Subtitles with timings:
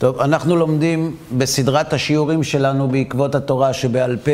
[0.00, 4.30] טוב, אנחנו לומדים בסדרת השיעורים שלנו בעקבות התורה שבעל פה,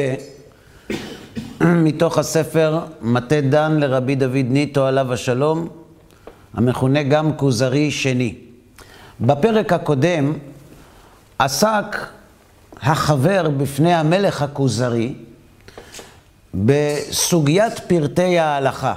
[1.60, 5.68] מתוך הספר מטה דן לרבי דוד ניטו עליו השלום,
[6.54, 8.34] המכונה גם כוזרי שני.
[9.20, 10.32] בפרק הקודם
[11.38, 12.06] עסק
[12.82, 15.14] החבר בפני המלך הכוזרי
[16.54, 18.94] בסוגיית פרטי ההלכה,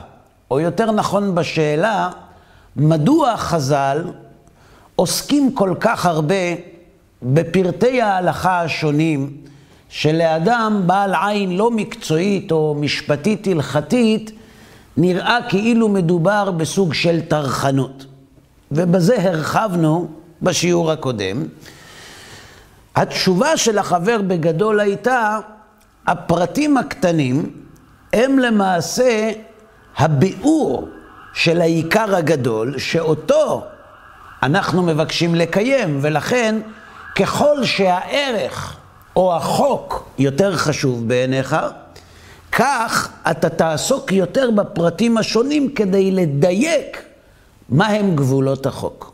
[0.52, 2.10] או יותר נכון בשאלה,
[2.76, 4.04] מדוע חז"ל
[5.00, 6.36] עוסקים כל כך הרבה
[7.24, 9.38] בפרטי ההלכה השונים,
[9.90, 14.32] שלאדם בעל עין לא מקצועית או משפטית הלכתית,
[14.98, 18.06] נראה כאילו מדובר בסוג של טרחנות.
[18.72, 20.08] ובזה הרחבנו
[20.42, 21.46] בשיעור הקודם.
[22.96, 25.40] התשובה של החבר בגדול הייתה,
[26.08, 27.52] הפרטים הקטנים
[28.14, 29.32] הם למעשה
[29.98, 30.88] הביאור
[31.34, 33.64] של העיקר הגדול, שאותו
[34.44, 36.56] אנחנו מבקשים לקיים, ולכן
[37.16, 38.78] ככל שהערך
[39.16, 41.56] או החוק יותר חשוב בעיניך,
[42.52, 47.04] כך אתה תעסוק יותר בפרטים השונים כדי לדייק
[47.70, 49.12] מהם גבולות החוק.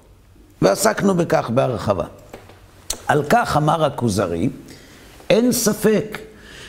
[0.62, 2.06] ועסקנו בכך בהרחבה.
[3.08, 4.50] על כך אמר הכוזרי,
[5.30, 6.20] אין ספק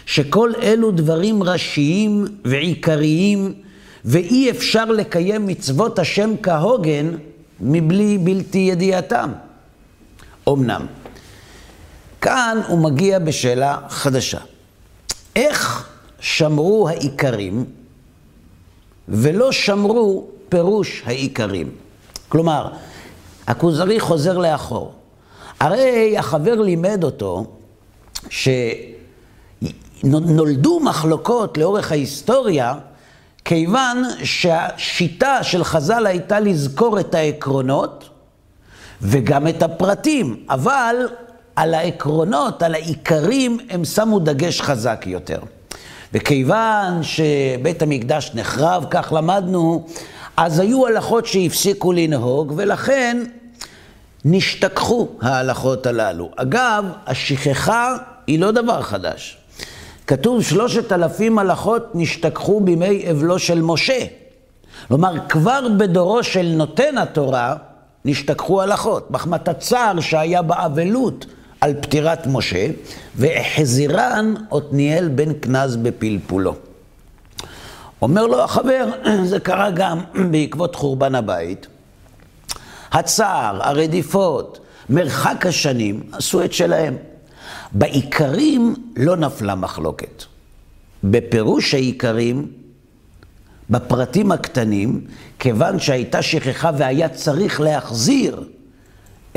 [0.07, 3.55] שכל אלו דברים ראשיים ועיקריים,
[4.05, 7.17] ואי אפשר לקיים מצוות השם כהוגן
[7.61, 9.33] מבלי בלתי ידיעתם.
[10.49, 10.87] אמנם,
[12.21, 14.39] כאן הוא מגיע בשאלה חדשה.
[15.37, 15.89] איך
[16.21, 17.65] שמרו העיקרים
[19.09, 21.71] ולא שמרו פירוש העיקרים?
[22.29, 22.69] כלומר,
[23.47, 24.95] הכוזרי חוזר לאחור.
[25.61, 27.47] הרי החבר לימד אותו
[30.03, 32.75] שנולדו מחלוקות לאורך ההיסטוריה
[33.47, 38.09] כיוון שהשיטה של חז"ל הייתה לזכור את העקרונות
[39.03, 40.97] וגם את הפרטים, אבל
[41.57, 45.39] על העקרונות, על העיקרים, הם שמו דגש חזק יותר.
[46.13, 49.87] וכיוון שבית המקדש נחרב, כך למדנו,
[50.37, 53.25] אז היו הלכות שהפסיקו לנהוג, ולכן
[54.25, 56.31] נשתכחו ההלכות הללו.
[56.37, 57.97] אגב, השכחה
[58.27, 59.39] היא לא דבר חדש.
[60.07, 63.99] כתוב שלושת אלפים הלכות נשתכחו בימי אבלו של משה.
[64.89, 67.55] כלומר, כבר בדורו של נותן התורה
[68.05, 69.11] נשתכחו הלכות.
[69.11, 71.27] מחמת הצער שהיה באבלות
[71.61, 72.67] על פטירת משה,
[73.17, 76.55] והחזירן עתניאל בן כנז בפלפולו.
[78.03, 78.89] אומר לו החבר,
[79.31, 80.01] זה קרה גם
[80.31, 81.67] בעקבות חורבן הבית.
[82.93, 86.97] הצער, הרדיפות, מרחק השנים, עשו את שלהם.
[87.79, 90.25] בעיקרים לא נפלה מחלוקת.
[91.05, 92.47] בפירוש העיקרים,
[93.71, 95.01] בפרטים הקטנים,
[95.39, 98.45] כיוון שהייתה שכחה והיה צריך להחזיר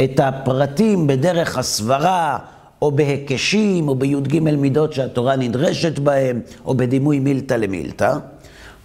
[0.04, 2.38] את הפרטים בדרך הסברה,
[2.82, 8.18] או בהיקשים, או בי"ג מידות שהתורה נדרשת בהם, או בדימוי מילתא למילתא,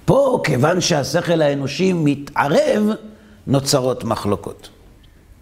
[0.04, 2.82] פה, כיוון שהשכל האנושי מתערב,
[3.46, 4.68] נוצרות מחלוקות.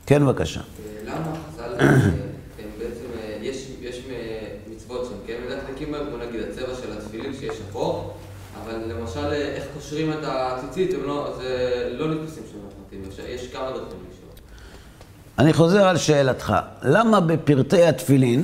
[0.06, 0.60] כן, בבקשה.
[1.06, 1.16] למה
[1.56, 2.31] חז"ל...
[9.92, 14.30] קושרים את הציצית, לא, זה לא נתפסים שם פרטים, יש כמה דרכים לשאול.
[15.38, 18.42] אני חוזר על שאלתך, למה בפרטי התפילין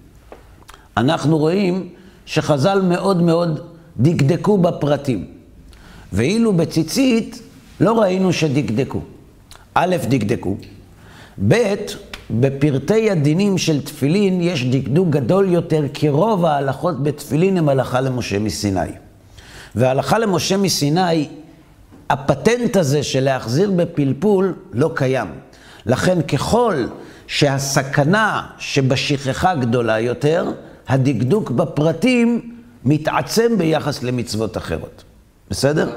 [0.96, 1.88] אנחנו רואים
[2.26, 3.60] שחז"ל מאוד מאוד
[3.96, 5.26] דקדקו בפרטים,
[6.12, 7.42] ואילו בציצית
[7.80, 9.00] לא ראינו שדקדקו.
[9.74, 10.56] א', דקדקו,
[11.48, 11.74] ב',
[12.30, 18.38] בפרטי הדינים של תפילין יש דקדוק גדול יותר, כי רוב ההלכות בתפילין הם הלכה למשה
[18.38, 19.09] מסיני.
[19.74, 21.28] והלכה למשה מסיני,
[22.10, 25.28] הפטנט הזה של להחזיר בפלפול לא קיים.
[25.86, 26.86] לכן ככל
[27.26, 30.52] שהסכנה שבשכחה גדולה יותר,
[30.88, 35.04] הדקדוק בפרטים מתעצם ביחס למצוות אחרות.
[35.50, 35.88] בסדר?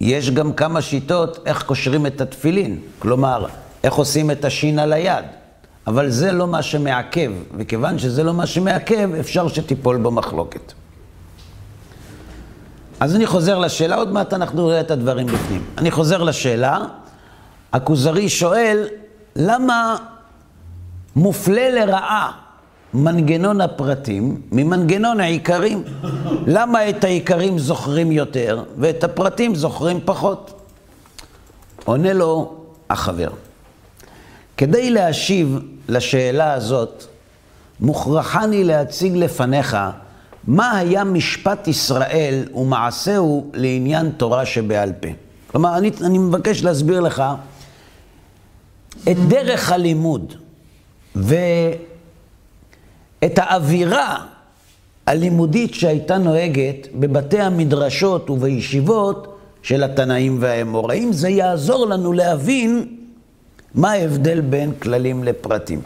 [0.00, 2.80] יש גם כמה שיטות איך קושרים את התפילין.
[2.98, 3.46] כלומר,
[3.84, 5.24] איך עושים את השין על היד.
[5.88, 10.72] אבל זה לא מה שמעכב, וכיוון שזה לא מה שמעכב, אפשר שתיפול בו מחלוקת.
[13.00, 15.64] אז אני חוזר לשאלה, עוד מעט אנחנו נראה את הדברים בפנים.
[15.78, 16.78] אני חוזר לשאלה,
[17.72, 18.86] הכוזרי שואל,
[19.36, 19.96] למה
[21.16, 22.32] מופלה לרעה
[22.94, 25.84] מנגנון הפרטים ממנגנון העיקרים?
[26.46, 30.60] למה את העיקרים זוכרים יותר ואת הפרטים זוכרים פחות?
[31.84, 32.54] עונה לו
[32.90, 33.28] החבר.
[34.56, 35.58] כדי להשיב
[35.88, 37.04] לשאלה הזאת,
[37.80, 39.76] מוכרחני להציג לפניך
[40.46, 45.08] מה היה משפט ישראל ומעשהו לעניין תורה שבעל פה.
[45.46, 47.22] כלומר, אני, אני מבקש להסביר לך
[49.10, 50.34] את דרך הלימוד
[51.14, 51.78] ואת
[53.36, 54.24] האווירה
[55.06, 61.12] הלימודית שהייתה נוהגת בבתי המדרשות ובישיבות של התנאים והאמוראים.
[61.12, 62.97] זה יעזור לנו להבין
[63.74, 65.80] מה ההבדל בין כללים לפרטים.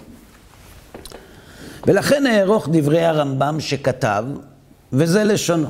[1.86, 4.24] ולכן אערוך דברי הרמב"ם שכתב,
[4.92, 5.68] וזה לשונו.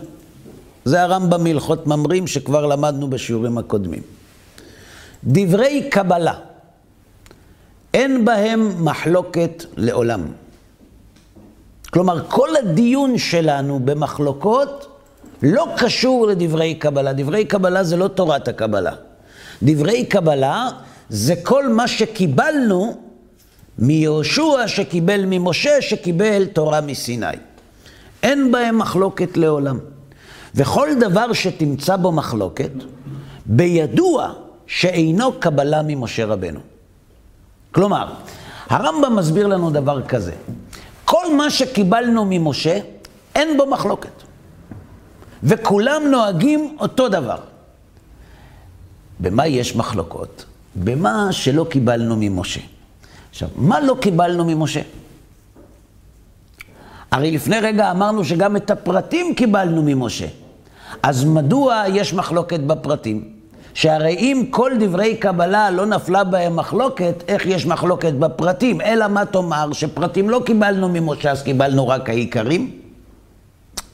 [0.84, 4.02] זה הרמב"ם מהלכות ממרים שכבר למדנו בשיעורים הקודמים.
[5.24, 6.34] דברי קבלה,
[7.94, 10.22] אין בהם מחלוקת לעולם.
[11.90, 14.98] כלומר, כל הדיון שלנו במחלוקות
[15.42, 17.12] לא קשור לדברי קבלה.
[17.12, 18.92] דברי קבלה זה לא תורת הקבלה.
[19.62, 20.68] דברי קבלה
[21.12, 23.00] זה כל מה שקיבלנו
[23.78, 27.26] מיהושע שקיבל ממשה שקיבל תורה מסיני.
[28.22, 29.78] אין בהם מחלוקת לעולם.
[30.54, 32.70] וכל דבר שתמצא בו מחלוקת,
[33.46, 34.32] בידוע
[34.66, 36.60] שאינו קבלה ממשה רבנו.
[37.72, 38.14] כלומר,
[38.68, 40.32] הרמב"ם מסביר לנו דבר כזה,
[41.04, 42.78] כל מה שקיבלנו ממשה,
[43.34, 44.22] אין בו מחלוקת.
[45.42, 47.38] וכולם נוהגים אותו דבר.
[49.20, 50.44] במה יש מחלוקות?
[50.76, 52.60] במה שלא קיבלנו ממשה.
[53.30, 54.80] עכשיו, מה לא קיבלנו ממשה?
[57.10, 60.26] הרי לפני רגע אמרנו שגם את הפרטים קיבלנו ממשה.
[61.02, 63.28] אז מדוע יש מחלוקת בפרטים?
[63.74, 68.80] שהרי אם כל דברי קבלה לא נפלה בהם מחלוקת, איך יש מחלוקת בפרטים?
[68.80, 72.70] אלא מה תאמר, שפרטים לא קיבלנו ממשה, אז קיבלנו רק העיקרים?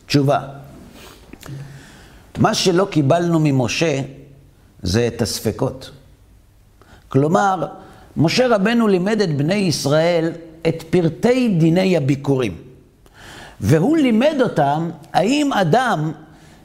[0.07, 0.41] תשובה,
[2.39, 4.01] מה שלא קיבלנו ממשה
[4.83, 5.91] זה את הספקות.
[7.09, 7.67] כלומר,
[8.17, 10.33] משה רבנו לימד את בני ישראל
[10.69, 12.57] את פרטי דיני הביקורים.
[13.61, 16.13] והוא לימד אותם האם אדם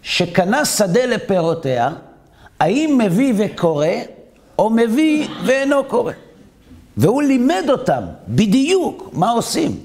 [0.01, 1.89] שקנה שדה לפירותיה,
[2.59, 3.87] האם מביא וקורא,
[4.59, 6.13] או מביא ואינו קורא.
[6.97, 9.79] והוא לימד אותם בדיוק מה עושים.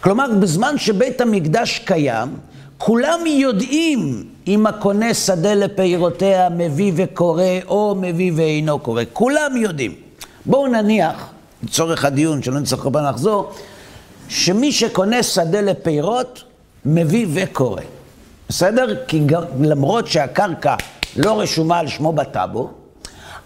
[0.00, 2.28] כלומר, בזמן שבית המקדש קיים,
[2.78, 9.02] כולם יודעים אם הקונה שדה לפירותיה מביא וקורא, או מביא ואינו קורא.
[9.12, 9.94] כולם יודעים.
[10.46, 11.28] בואו נניח,
[11.62, 13.52] לצורך הדיון, שלא נצטרך כל פעם לחזור,
[14.28, 16.42] שמי שקונה שדה לפירות,
[16.84, 17.82] מביא וקורא.
[18.48, 18.96] בסדר?
[19.08, 19.26] כי
[19.60, 20.74] למרות שהקרקע
[21.16, 22.70] לא רשומה על שמו בטאבו,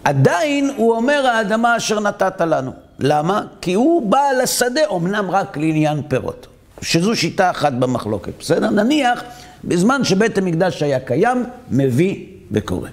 [0.03, 2.71] עדיין הוא אומר האדמה אשר נתת לנו.
[2.99, 3.41] למה?
[3.61, 6.47] כי הוא בעל השדה, אמנם רק לעניין פירות.
[6.81, 8.69] שזו שיטה אחת במחלוקת, בסדר?
[8.69, 9.23] נניח,
[9.63, 12.89] בזמן שבית המקדש היה קיים, מביא וקורא.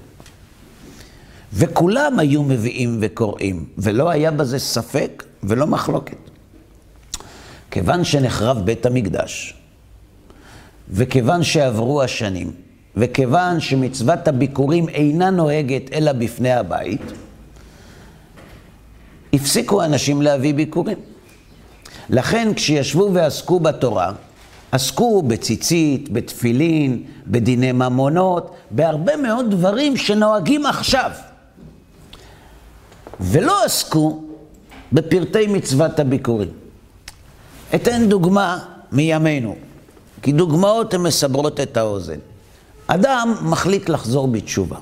[1.52, 6.16] וכולם היו מביאים וקוראים, ולא היה בזה ספק ולא מחלוקת.
[7.70, 9.54] כיוון שנחרב בית המקדש,
[10.90, 12.52] וכיוון שעברו השנים,
[12.96, 17.02] וכיוון שמצוות הביקורים אינה נוהגת אלא בפני הבית,
[19.32, 20.98] הפסיקו אנשים להביא ביקורים.
[22.10, 24.12] לכן כשישבו ועסקו בתורה,
[24.74, 31.10] עסקו בציצית, בתפילין, בדיני ממונות, בהרבה מאוד דברים שנוהגים עכשיו.
[33.20, 34.22] ולא עסקו
[34.92, 36.48] בפרטי מצוות הביקורים.
[37.74, 38.58] אתן דוגמה
[38.92, 39.56] מימינו,
[40.22, 42.18] כי דוגמאות הן מסברות את האוזן.
[42.86, 44.76] אדם מחליט לחזור בתשובה.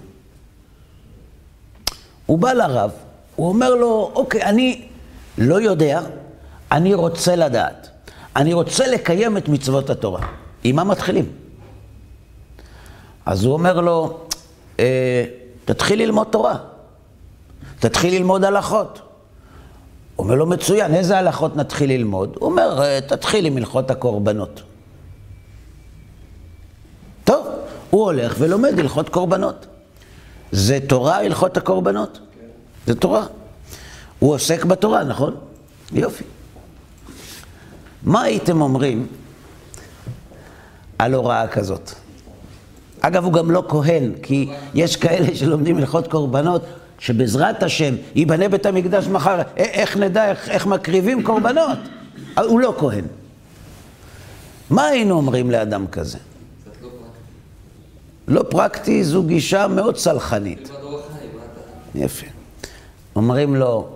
[2.27, 2.91] הוא בא לרב,
[3.37, 4.89] הוא אומר לו, אוקיי, אני
[5.39, 6.01] לא יודע,
[6.73, 7.92] אני רוצה לדעת.
[8.37, 10.27] אני רוצה לקיים את מצוות התורה.
[10.65, 11.27] עם מה מתחילים?
[13.27, 14.21] אז הוא אומר לו,
[14.81, 15.25] אה,
[15.65, 16.57] תתחיל ללמוד תורה.
[17.79, 19.01] תתחיל ללמוד הלכות.
[20.17, 22.37] הוא אומר לו, מצוין, איזה הלכות נתחיל ללמוד?
[22.39, 24.62] הוא אומר, אה, תתחיל עם הלכות הקורבנות.
[27.25, 27.47] טוב,
[27.91, 29.67] הוא הולך ולומד הלכות קורבנות.
[30.53, 32.19] זה תורה, הלכות הקורבנות?
[32.19, 32.47] כן.
[32.87, 33.27] זה תורה.
[34.19, 35.37] הוא עוסק בתורה, נכון?
[35.93, 36.25] יופי.
[38.05, 39.07] מה הייתם אומרים
[40.99, 41.93] על הוראה כזאת?
[43.01, 46.63] אגב, הוא גם לא כהן, כי יש כאלה שלומדים הלכות קורבנות,
[46.99, 51.79] שבעזרת השם ייבנה בית המקדש מחר, איך נדע איך, איך מקריבים קורבנות?
[52.39, 53.05] הוא לא כהן.
[54.71, 56.19] מה היינו אומרים לאדם כזה?
[58.29, 60.71] לא פרקטי זו גישה מאוד סלחנית.
[61.95, 62.27] יפה.
[63.17, 63.89] אומרים לו,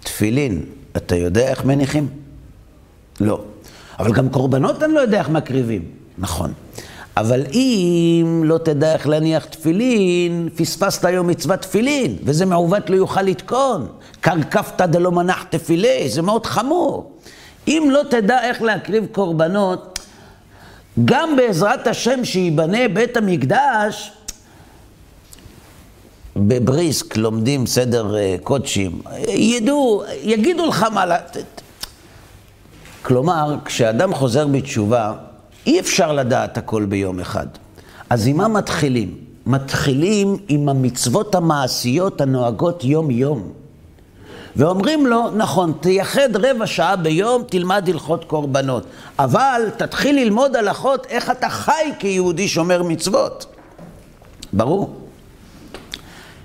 [0.00, 0.64] תפילין,
[0.96, 2.23] אתה יודע איך מניחים?
[3.20, 3.40] לא.
[3.98, 5.82] אבל גם קורבנות אני לא יודע איך מקריבים.
[6.18, 6.52] נכון.
[7.16, 13.22] אבל אם לא תדע איך להניח תפילין, פספסת היום מצוות תפילין, וזה מעוות לא יוכל
[13.22, 13.86] לתקון.
[14.20, 17.12] קרקפת דלא מנח תפילי, זה מאוד חמור.
[17.68, 19.98] אם לא תדע איך להקריב קורבנות,
[21.04, 24.12] גם בעזרת השם שייבנה בית המקדש,
[26.36, 31.06] בבריסק לומדים סדר אה, קודשים, ידעו, יגידו לך מה...
[31.06, 31.16] לה...
[33.04, 35.12] כלומר, כשאדם חוזר בתשובה,
[35.66, 37.46] אי אפשר לדעת הכל ביום אחד.
[38.10, 39.18] אז עם מה מתחילים?
[39.46, 43.52] מתחילים עם המצוות המעשיות הנוהגות יום-יום.
[44.56, 48.86] ואומרים לו, נכון, תייחד רבע שעה ביום, תלמד הלכות קורבנות.
[49.18, 53.46] אבל תתחיל ללמוד הלכות איך אתה חי כיהודי שומר מצוות.
[54.52, 55.00] ברור.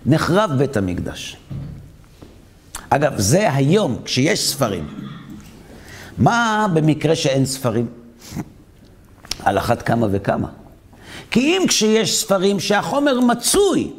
[0.06, 1.38] נחרב בית המקדש.
[2.90, 5.09] אגב, זה היום, כשיש ספרים.
[6.20, 7.88] מה במקרה שאין ספרים?
[9.44, 10.48] על אחת כמה וכמה.
[11.32, 13.92] כי אם כשיש ספרים שהחומר מצוי,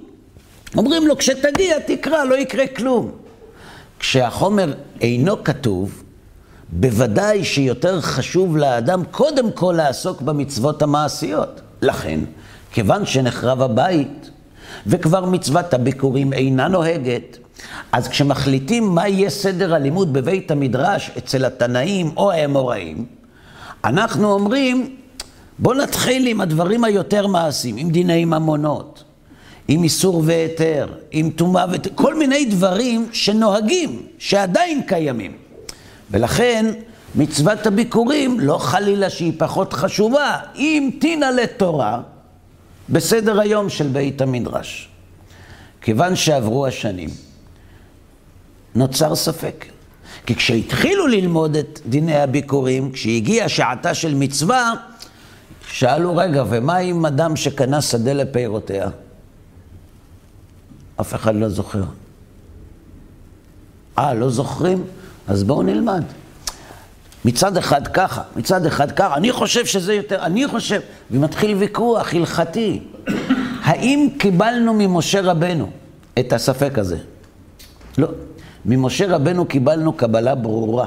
[0.77, 3.11] אומרים לו, כשתגיע תקרא, לא יקרה כלום.
[3.99, 6.03] כשהחומר אינו כתוב,
[6.69, 11.61] בוודאי שיותר חשוב לאדם קודם כל לעסוק במצוות המעשיות.
[11.83, 12.21] לכן,
[12.73, 14.31] כיוון שנחרב הבית,
[14.87, 17.39] וכבר מצוות הביקורים אינה נוהגת,
[17.93, 23.07] אז כשמחליטים מה יהיה סדר הלימוד בבית המדרש אצל התנאים או האמוראים,
[23.85, 24.97] אנחנו אומרים,
[25.59, 29.05] בואו נתחיל עם הדברים היותר מעשיים, עם דיני ממונות,
[29.69, 31.87] עם איסור והיתר, עם טומאה ות...
[31.95, 35.33] כל מיני דברים שנוהגים, שעדיין קיימים.
[36.11, 36.67] ולכן
[37.14, 42.00] מצוות הביקורים, לא חלילה שהיא פחות חשובה, היא המתינה לתורה
[42.88, 44.88] בסדר היום של בית המדרש.
[45.81, 47.09] כיוון שעברו השנים,
[48.75, 49.65] נוצר ספק.
[50.27, 54.73] כי כשהתחילו ללמוד את דיני הביקורים, כשהגיעה שעתה של מצווה,
[55.69, 58.89] שאלו, רגע, ומה עם אדם שקנה שדה לפירותיה?
[61.00, 61.83] אף אחד לא זוכר.
[63.99, 64.85] אה, לא זוכרים?
[65.29, 66.03] אז בואו נלמד.
[67.25, 72.81] מצד אחד ככה, מצד אחד ככה, אני חושב שזה יותר, אני חושב, ומתחיל ויכוח הלכתי.
[73.62, 75.71] האם קיבלנו ממשה רבנו
[76.19, 76.99] את הספק הזה?
[77.99, 78.09] לא.
[78.64, 80.87] ממשה רבנו קיבלנו קבלה ברורה.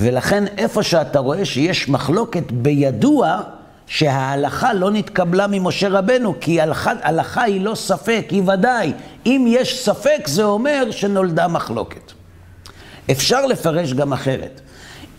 [0.00, 3.40] ולכן איפה שאתה רואה שיש מחלוקת בידוע,
[3.86, 8.92] שההלכה לא נתקבלה ממשה רבנו, כי הלכה, הלכה היא לא ספק, היא ודאי.
[9.26, 12.12] אם יש ספק, זה אומר שנולדה מחלוקת.
[13.10, 14.60] אפשר לפרש גם אחרת.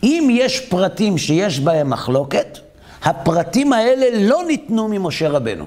[0.03, 2.59] אם יש פרטים שיש בהם מחלוקת,
[3.03, 5.65] הפרטים האלה לא ניתנו ממשה רבנו.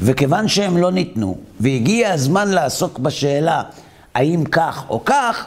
[0.00, 3.62] וכיוון שהם לא ניתנו, והגיע הזמן לעסוק בשאלה
[4.18, 5.46] האם כך או כך,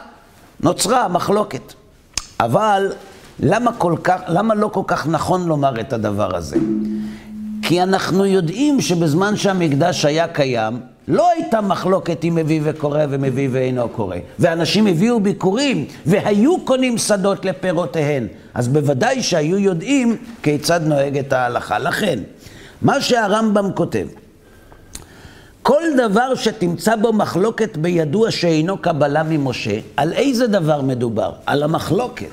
[0.60, 1.72] נוצרה המחלוקת.
[2.40, 2.92] אבל
[3.40, 6.56] למה, כל כך, למה לא כל כך נכון לומר את הדבר הזה?
[7.62, 13.88] כי אנחנו יודעים שבזמן שהמקדש היה קיים, לא הייתה מחלוקת אם מביא וקורא ומביא ואינו
[13.88, 14.16] קורא.
[14.38, 18.26] ואנשים הביאו ביקורים והיו קונים שדות לפירותיהן.
[18.54, 21.78] אז בוודאי שהיו יודעים כיצד נוהגת ההלכה.
[21.78, 22.18] לכן,
[22.82, 24.06] מה שהרמב"ם כותב,
[25.62, 31.32] כל דבר שתמצא בו מחלוקת בידוע שאינו קבלה ממשה, על איזה דבר מדובר?
[31.46, 32.30] על המחלוקת.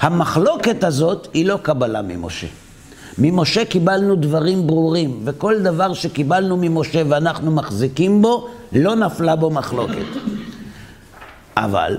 [0.00, 2.46] המחלוקת הזאת היא לא קבלה ממשה.
[3.18, 10.06] ממשה קיבלנו דברים ברורים, וכל דבר שקיבלנו ממשה ואנחנו מחזיקים בו, לא נפלה בו מחלוקת.
[11.56, 11.98] אבל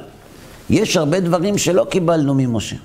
[0.70, 2.76] יש הרבה דברים שלא קיבלנו ממשה.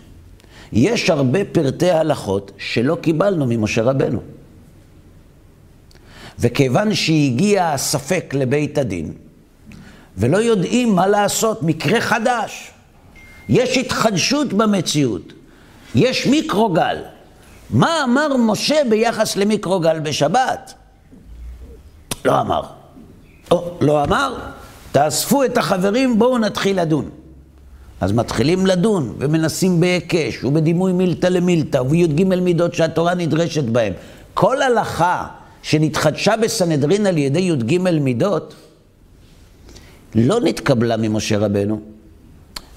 [0.73, 4.38] יש הרבה פרטי הלכות שלא קיבלנו ממשה רבנו.
[6.39, 9.13] וכיוון שהגיע הספק לבית הדין,
[10.17, 12.71] ולא יודעים מה לעשות, מקרה חדש,
[13.49, 15.33] יש התחדשות במציאות,
[15.95, 16.97] יש מיקרוגל.
[17.71, 20.75] מה אמר משה ביחס למיקרוגל בשבת?
[22.25, 22.63] לא אמר.
[23.51, 24.35] או, לא אמר,
[24.93, 27.11] תאספו את החברים, בואו נתחיל לדון.
[28.01, 33.93] אז מתחילים לדון, ומנסים בהיקש, ובדימוי מילתא למילתא, ובי"ג מידות שהתורה נדרשת בהם.
[34.35, 35.27] כל הלכה
[35.63, 38.55] שנתחדשה בסנהדרין על ידי י"ג מידות,
[40.15, 41.81] לא נתקבלה ממשה רבנו.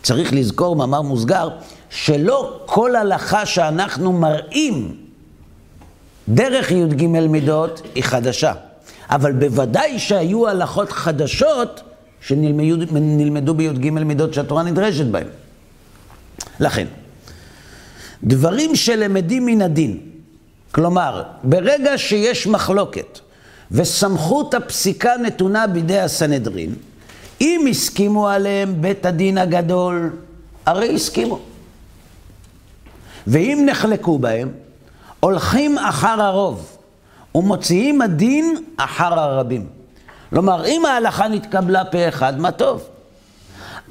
[0.03, 1.49] צריך לזכור, מאמר מוסגר,
[1.89, 4.97] שלא כל הלכה שאנחנו מראים
[6.29, 8.53] דרך י"ג מידות היא חדשה.
[9.09, 11.81] אבל בוודאי שהיו הלכות חדשות
[12.21, 15.27] שנלמדו בי"ג מידות שהתורה נדרשת בהן.
[16.59, 16.87] לכן,
[18.23, 19.99] דברים שלמדים מן הדין,
[20.71, 23.19] כלומר, ברגע שיש מחלוקת
[23.71, 26.75] וסמכות הפסיקה נתונה בידי הסנהדרין,
[27.41, 30.11] אם הסכימו עליהם בית הדין הגדול,
[30.65, 31.39] הרי הסכימו.
[33.27, 34.51] ואם נחלקו בהם,
[35.19, 36.77] הולכים אחר הרוב
[37.35, 39.67] ומוציאים הדין אחר הרבים.
[40.29, 42.87] כלומר, אם ההלכה נתקבלה פה אחד, מה טוב.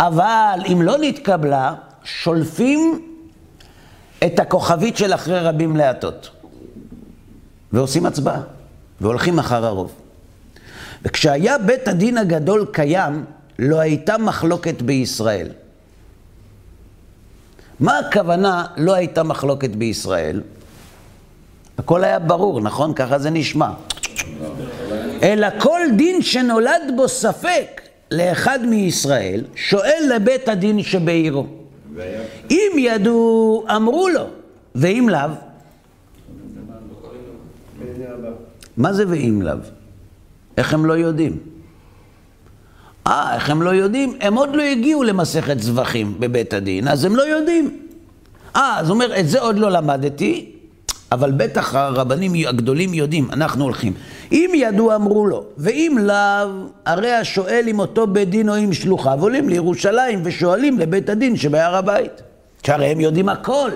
[0.01, 3.07] אבל אם לא נתקבלה, שולפים
[4.27, 6.40] את הכוכבית של אחרי רבים להטות.
[7.73, 8.41] ועושים הצבעה,
[9.01, 9.93] והולכים אחר הרוב.
[11.03, 13.25] וכשהיה בית הדין הגדול קיים,
[13.59, 15.49] לא הייתה מחלוקת בישראל.
[17.81, 20.43] מה הכוונה לא הייתה מחלוקת בישראל?
[21.79, 22.95] הכל היה ברור, נכון?
[22.95, 23.71] ככה זה נשמע.
[25.23, 31.47] אלא כל דין שנולד בו ספק לאחד מישראל, שואל לבית הדין שבעירו.
[32.51, 34.25] אם ידעו, אמרו לו,
[34.75, 35.50] ואם לאו?
[38.81, 39.55] מה זה ואם לאו?
[40.57, 41.37] איך הם לא יודעים?
[43.07, 44.17] אה, איך הם לא יודעים?
[44.21, 47.77] הם עוד לא הגיעו למסכת זבחים בבית הדין, אז הם לא יודעים.
[48.57, 50.53] אה, אז הוא אומר, את זה עוד לא למדתי,
[51.13, 53.93] אבל בטח הרבנים הגדולים יודעים, אנחנו הולכים.
[54.33, 56.49] אם ידעו אמרו לו, ואם לאו,
[56.87, 61.77] הרי השואל עם אותו בית דין או עם שלוחיו עולים לירושלים ושואלים לבית הדין שבהר
[61.77, 62.23] הבית.
[62.67, 63.71] שהרי הם יודעים הכל.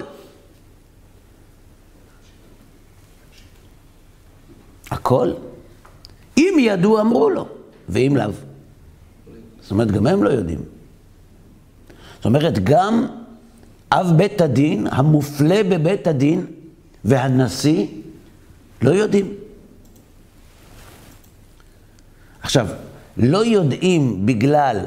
[4.95, 5.33] הכל.
[6.39, 7.47] אם ידעו אמרו לו,
[7.89, 8.31] ואם לאו.
[9.63, 10.61] זאת אומרת, גם הם לא יודעים.
[12.17, 13.07] זאת אומרת, גם
[13.93, 16.47] אב בית הדין, המופלה בבית הדין,
[17.05, 17.87] והנשיא,
[18.83, 19.35] לא יודעים.
[22.43, 22.69] עכשיו,
[23.17, 24.79] לא יודעים בגלל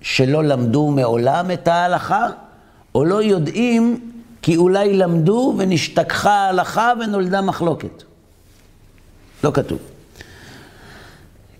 [0.00, 2.26] שלא למדו מעולם את ההלכה,
[2.94, 4.10] או לא יודעים
[4.42, 8.07] כי אולי למדו ונשתכחה ההלכה ונולדה מחלוקת.
[9.44, 9.78] לא כתוב.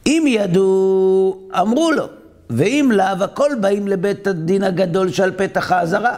[0.07, 2.07] אם ידעו, אמרו לו,
[2.51, 6.17] ואם לאו, הכל באים לבית הדין הגדול שעל פתח האזהרה.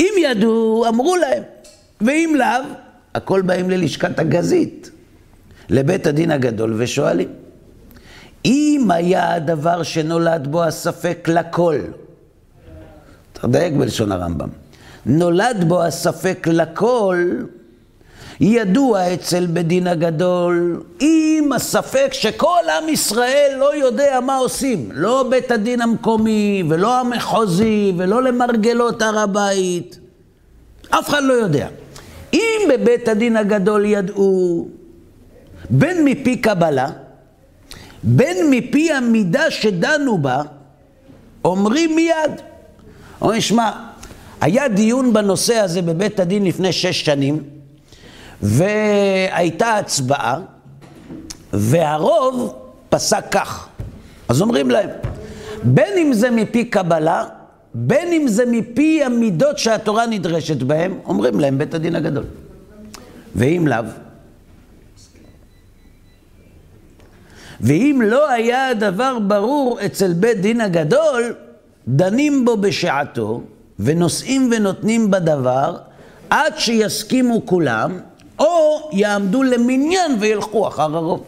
[0.00, 1.42] אם ידעו, אמרו להם,
[2.00, 2.74] ואם לאו,
[3.14, 4.90] הכל באים ללשכת הגזית,
[5.68, 7.28] לבית הדין הגדול ושואלים.
[8.44, 11.78] אם היה הדבר שנולד בו הספק לכל,
[13.32, 14.48] תדייק בלשון הרמב"ם,
[15.06, 17.34] נולד בו הספק לכל,
[18.40, 25.50] ידוע אצל בדין הגדול, עם הספק שכל עם ישראל לא יודע מה עושים, לא בית
[25.50, 29.98] הדין המקומי, ולא המחוזי, ולא למרגלות הר הבית,
[30.90, 31.68] אף אחד לא יודע.
[32.32, 34.68] אם בבית הדין הגדול ידעו,
[35.70, 36.88] בין מפי קבלה,
[38.02, 40.42] בין מפי המידה שדנו בה,
[41.44, 42.40] אומרים מיד.
[43.22, 43.70] אומרים, שמע,
[44.40, 47.59] היה דיון בנושא הזה בבית הדין לפני שש שנים,
[48.42, 50.40] והייתה הצבעה,
[51.52, 52.54] והרוב
[52.88, 53.68] פסק כך.
[54.28, 54.88] אז אומרים להם,
[55.62, 57.24] בין אם זה מפי קבלה,
[57.74, 62.24] בין אם זה מפי המידות שהתורה נדרשת בהם, אומרים להם בית הדין הגדול.
[63.34, 63.84] ואם לאו,
[67.60, 71.34] ואם לא היה הדבר ברור אצל בית דין הגדול,
[71.88, 73.42] דנים בו בשעתו,
[73.78, 75.76] ונושאים ונותנים בדבר,
[76.30, 77.98] עד שיסכימו כולם,
[78.40, 81.22] או יעמדו למניין וילכו אחר הרוב.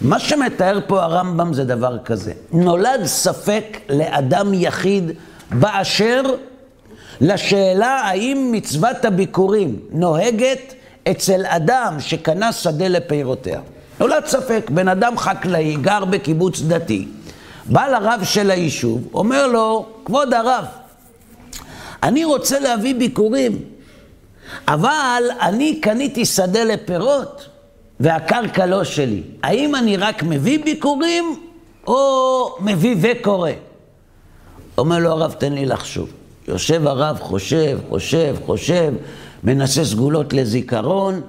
[0.00, 2.32] מה שמתאר פה הרמב"ם זה דבר כזה.
[2.52, 5.10] נולד ספק לאדם יחיד
[5.50, 6.22] באשר
[7.20, 10.74] לשאלה האם מצוות הביקורים נוהגת
[11.10, 13.60] אצל אדם שקנה שדה לפירותיה.
[14.00, 17.08] נולד ספק, בן אדם חקלאי, גר בקיבוץ דתי,
[17.66, 20.64] בא לרב של היישוב, אומר לו, כבוד הרב,
[22.02, 23.58] אני רוצה להביא ביקורים,
[24.68, 27.48] אבל אני קניתי שדה לפירות
[28.00, 29.22] והקרקע לא שלי.
[29.42, 31.24] האם אני רק מביא ביקורים
[31.86, 33.50] או מביא וקורא?
[34.78, 36.08] אומר לו הרב, תן לי לחשוב.
[36.48, 38.92] יושב הרב, חושב, חושב, חושב,
[39.44, 41.20] מנסה סגולות לזיכרון,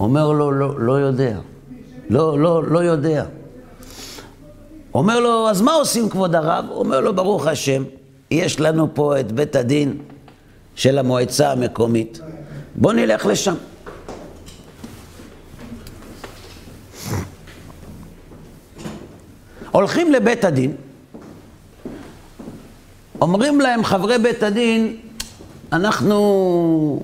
[0.00, 1.38] אומר לו, לא, לא יודע.
[2.10, 3.24] לא, לא, לא יודע.
[4.94, 6.64] אומר לו, אז מה עושים כבוד הרב?
[6.70, 7.84] אומר לו, ברוך השם,
[8.30, 9.98] יש לנו פה את בית הדין
[10.74, 12.20] של המועצה המקומית.
[12.74, 13.54] בוא נלך לשם.
[19.70, 20.76] הולכים לבית הדין,
[23.20, 24.96] אומרים להם חברי בית הדין,
[25.72, 27.02] אנחנו,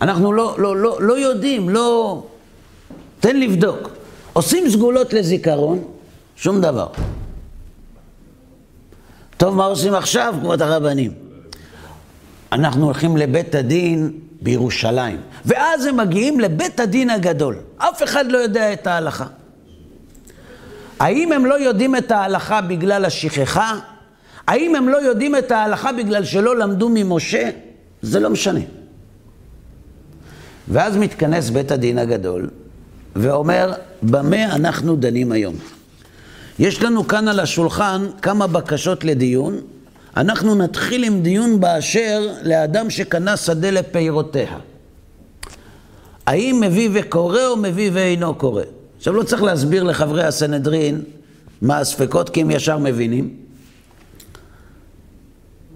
[0.00, 2.22] אנחנו לא, לא, לא, לא יודעים, לא,
[3.20, 3.88] תן לבדוק.
[4.32, 5.84] עושים סגולות לזיכרון,
[6.36, 6.86] שום דבר.
[9.36, 11.23] טוב, מה עושים עכשיו, כבוד הרבנים?
[12.54, 14.12] אנחנו הולכים לבית הדין
[14.42, 17.56] בירושלים, ואז הם מגיעים לבית הדין הגדול.
[17.78, 19.26] אף אחד לא יודע את ההלכה.
[21.00, 23.78] האם הם לא יודעים את ההלכה בגלל השכחה?
[24.46, 27.50] האם הם לא יודעים את ההלכה בגלל שלא למדו ממשה?
[28.02, 28.60] זה לא משנה.
[30.68, 32.50] ואז מתכנס בית הדין הגדול
[33.16, 35.54] ואומר, במה אנחנו דנים היום?
[36.58, 39.60] יש לנו כאן על השולחן כמה בקשות לדיון.
[40.16, 44.58] אנחנו נתחיל עם דיון באשר לאדם שקנה שדה לפירותיה.
[46.26, 48.62] האם מביא וקורא או מביא ואינו קורא?
[48.96, 51.02] עכשיו, לא צריך להסביר לחברי הסנהדרין
[51.62, 53.36] מה הספקות, כי הם ישר מבינים.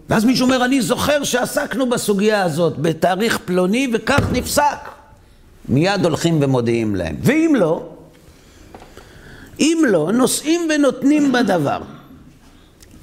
[0.09, 4.79] ואז מישהו אומר, אני זוכר שעסקנו בסוגיה הזאת בתאריך פלוני וכך נפסק.
[5.69, 7.17] מיד הולכים ומודיעים להם.
[7.23, 7.89] ואם לא,
[9.61, 11.79] אם לא, נושאים ונותנים בדבר.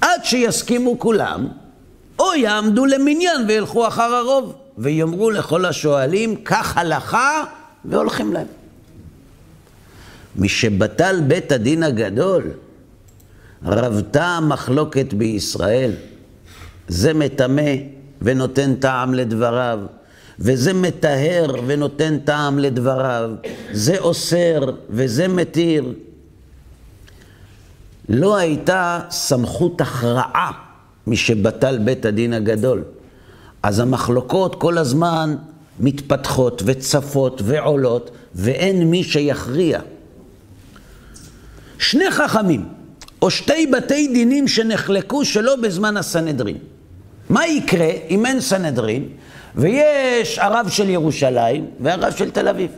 [0.00, 1.48] עד שיסכימו כולם,
[2.18, 7.44] או יעמדו למניין וילכו אחר הרוב, ויאמרו לכל השואלים, כך הלכה,
[7.84, 8.46] והולכים להם.
[10.36, 12.50] משבטל בית הדין הגדול,
[13.64, 15.92] רבתה המחלוקת בישראל.
[16.88, 17.72] זה מטמא
[18.22, 19.78] ונותן טעם לדבריו,
[20.38, 23.30] וזה מטהר ונותן טעם לדבריו,
[23.72, 25.92] זה אוסר וזה מתיר.
[28.08, 30.52] לא הייתה סמכות הכרעה
[31.06, 32.82] משבטל בית הדין הגדול.
[33.62, 35.36] אז המחלוקות כל הזמן
[35.80, 39.80] מתפתחות וצפות ועולות, ואין מי שיכריע.
[41.78, 42.64] שני חכמים,
[43.22, 46.56] או שתי בתי דינים שנחלקו שלא בזמן הסנהדרין.
[47.30, 49.08] מה יקרה אם אין סנהדרין,
[49.54, 52.70] ויש הרב של ירושלים והרב של תל אביב?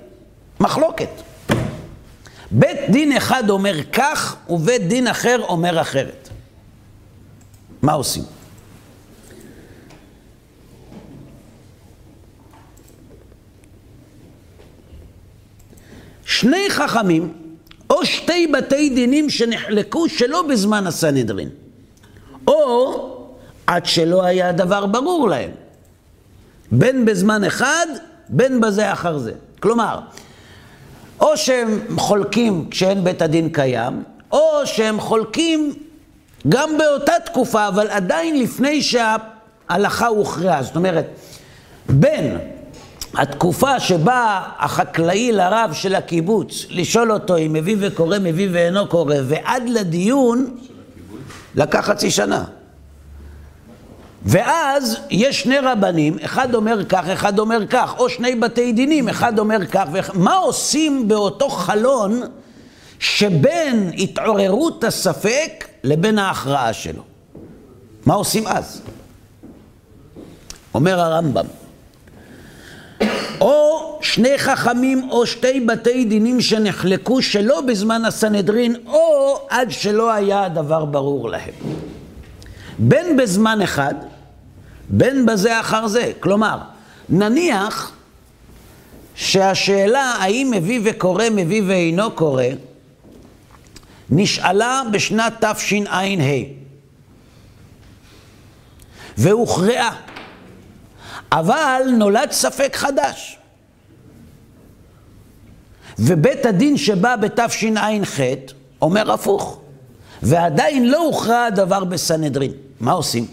[0.61, 1.28] מחלוקת.
[2.51, 6.29] בית דין אחד אומר כך, ובית דין אחר אומר אחרת.
[7.83, 8.23] מה עושים?
[16.25, 17.33] שני חכמים,
[17.91, 21.49] או שתי בתי דינים שנחלקו שלא בזמן הסנהדרין,
[22.47, 23.29] או
[23.67, 25.51] עד שלא היה הדבר ברור להם,
[26.73, 27.87] בין בזמן אחד,
[28.29, 29.33] בין בזה אחר זה.
[29.61, 30.01] כלומר,
[31.21, 34.03] או שהם חולקים כשאין בית הדין קיים,
[34.33, 35.75] או שהם חולקים
[36.49, 40.63] גם באותה תקופה, אבל עדיין לפני שההלכה הוכרעה.
[40.63, 41.07] זאת אומרת,
[41.89, 42.39] בין
[43.15, 49.69] התקופה שבה החקלאי לרב של הקיבוץ, לשאול אותו אם מביא וקורא, מביא ואינו קורא, ועד
[49.69, 50.57] לדיון,
[51.55, 52.45] לקח חצי שנה.
[54.25, 59.39] ואז יש שני רבנים, אחד אומר כך, אחד אומר כך, או שני בתי דינים, אחד
[59.39, 60.17] אומר כך, ואחד...
[60.17, 62.23] מה עושים באותו חלון
[62.99, 67.03] שבין התעוררות הספק לבין ההכרעה שלו?
[68.07, 68.83] מה עושים אז?
[70.75, 71.47] אומר הרמב"ם,
[73.41, 80.45] או שני חכמים או שתי בתי דינים שנחלקו שלא בזמן הסנהדרין, או עד שלא היה
[80.45, 81.88] הדבר ברור להם.
[82.79, 83.95] בין בזמן אחד,
[84.89, 86.13] בין בזה אחר זה.
[86.21, 86.59] כלומר,
[87.09, 87.93] נניח
[89.15, 92.45] שהשאלה האם מביא וקורא, מביא ואינו קורא,
[94.11, 96.03] נשאלה בשנת תשע"ה
[99.19, 99.97] והוכרעה,
[101.33, 103.39] אבל נולד ספק חדש.
[105.99, 108.21] ובית הדין שבא בתשע"ח
[108.83, 109.61] אומר הפוך,
[110.23, 112.53] ועדיין לא הוכרע הדבר בסנהדרין.
[112.81, 113.27] מה עושים?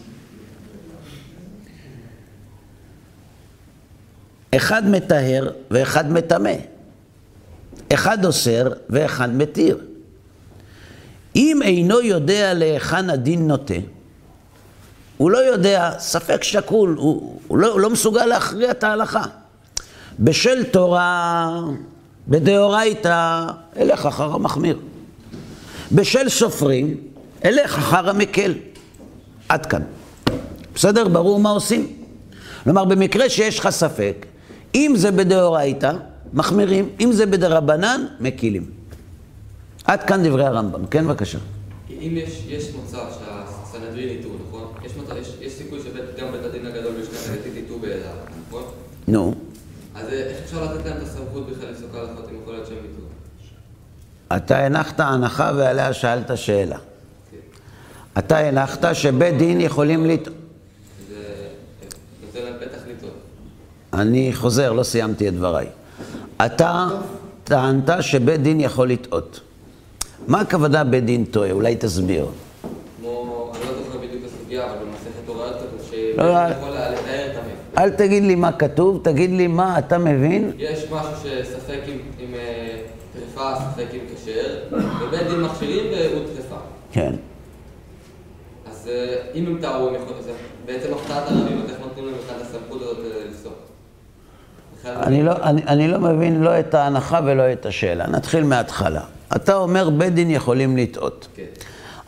[4.55, 6.55] אחד מטהר ואחד מטמא.
[7.93, 9.77] אחד אוסר ואחד מתיר.
[11.35, 13.73] אם אינו יודע להיכן הדין נוטה,
[15.17, 19.23] הוא לא יודע, ספק שקול, הוא, הוא, לא, הוא לא מסוגל להכריע את ההלכה.
[20.19, 21.61] בשל תורה,
[22.27, 23.45] בדאורייתא,
[23.77, 24.79] אלך אחר המחמיר.
[25.91, 26.97] בשל סופרים,
[27.45, 28.53] אלך אחר המקל.
[29.49, 29.81] עד כאן.
[30.75, 31.07] בסדר?
[31.07, 31.93] ברור מה עושים?
[32.63, 34.25] כלומר, במקרה שיש לך ספק,
[34.75, 35.91] אם זה בדאורייתא,
[36.33, 38.65] מחמירים, אם זה בדרבנן, מקילים.
[39.85, 40.85] עד כאן דברי הרמב"ם.
[40.87, 41.37] כן, בבקשה.
[41.89, 44.67] אם יש, יש מצב שהסנהדרין יטעו, נכון?
[44.85, 48.63] יש, מצב, יש, יש סיכוי שגם בית הדין הגדול בשנת יטעו באלעד, נכון?
[49.07, 49.35] נו.
[49.95, 52.77] אז אה, איך אפשר לתת להם את הסמכות בכלל לפסוק הלכות אם יכול להיות שהם
[52.77, 53.05] יטעו?
[54.37, 56.77] אתה הנחת הנחה ועליה שאלת שאלה.
[58.17, 60.37] אתה הנחת שבית דין יכולים לטעות.
[61.09, 61.15] זה
[62.25, 63.13] נותן להם פתח לטעות.
[63.93, 65.67] אני חוזר, לא סיימתי את דבריי.
[66.45, 66.87] אתה
[67.43, 69.39] טענת שבית דין יכול לטעות.
[70.27, 71.51] מה הכוונה בית דין טועה?
[71.51, 72.25] אולי תסביר.
[73.01, 76.47] כמו, אני לא זוכר בדיוק את הסוגיה, אבל במסכת הוראות כתוב לא, לא.
[76.47, 77.77] שבית יכול לתאר את המת.
[77.77, 80.51] אל תגיד לי מה כתוב, תגיד לי מה אתה מבין.
[80.57, 82.77] יש משהו שספק עם, עם אה,
[83.13, 86.55] טרפה, ספק עם כשר, ובית דין מכשירים והוא טרפה.
[86.91, 87.15] כן.
[88.85, 88.91] אז
[89.35, 90.21] אם הם טעו, הם יכולים...
[90.65, 93.53] בעצם הפתעת הרבים, אז איך נותנים להם בכלל את הסמכות הזאת אה, לפסוק?
[94.85, 98.07] אני לא, אני, אני לא מבין לא את ההנחה ולא את השאלה.
[98.07, 99.01] נתחיל מההתחלה.
[99.35, 101.27] אתה אומר בית דין יכולים לטעות.
[101.35, 101.43] כן.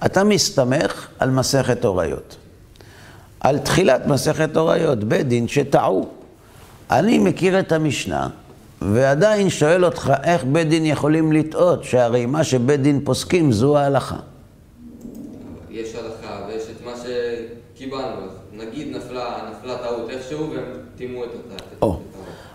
[0.06, 2.36] אתה מסתמך על מסכת הוריות.
[3.40, 6.08] על תחילת מסכת הוריות, בית דין שטעו.
[6.92, 8.30] אני מכיר את המשנה,
[8.82, 14.18] ועדיין שואל אותך איך בית דין יכולים לטעות, שהרי מה שבית דין פוסקים זו ההלכה.
[15.70, 16.17] יש הלכה
[17.88, 20.64] שקיבלנו, אז נגיד נפלה, נפלה טעות איכשהו והם
[20.98, 21.64] טימאו את אותה.
[21.82, 22.00] או,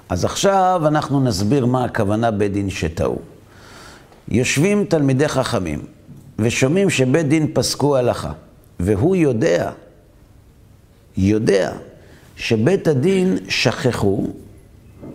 [0.09, 3.18] אז עכשיו אנחנו נסביר מה הכוונה בית דין שטעו.
[4.29, 5.85] יושבים תלמידי חכמים
[6.38, 8.33] ושומעים שבית דין פסקו הלכה,
[8.81, 9.71] והוא יודע,
[11.16, 11.73] יודע,
[12.37, 14.27] שבית הדין שכחו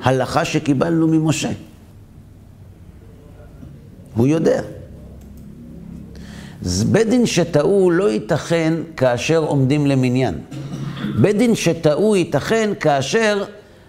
[0.02, 1.50] הלכה שקיבלנו ממשה.
[4.16, 4.62] הוא יודע.
[6.92, 10.42] בית דין שטעו לא ייתכן כאשר עומדים למניין.
[11.22, 13.44] בית דין שטעו ייתכן כאשר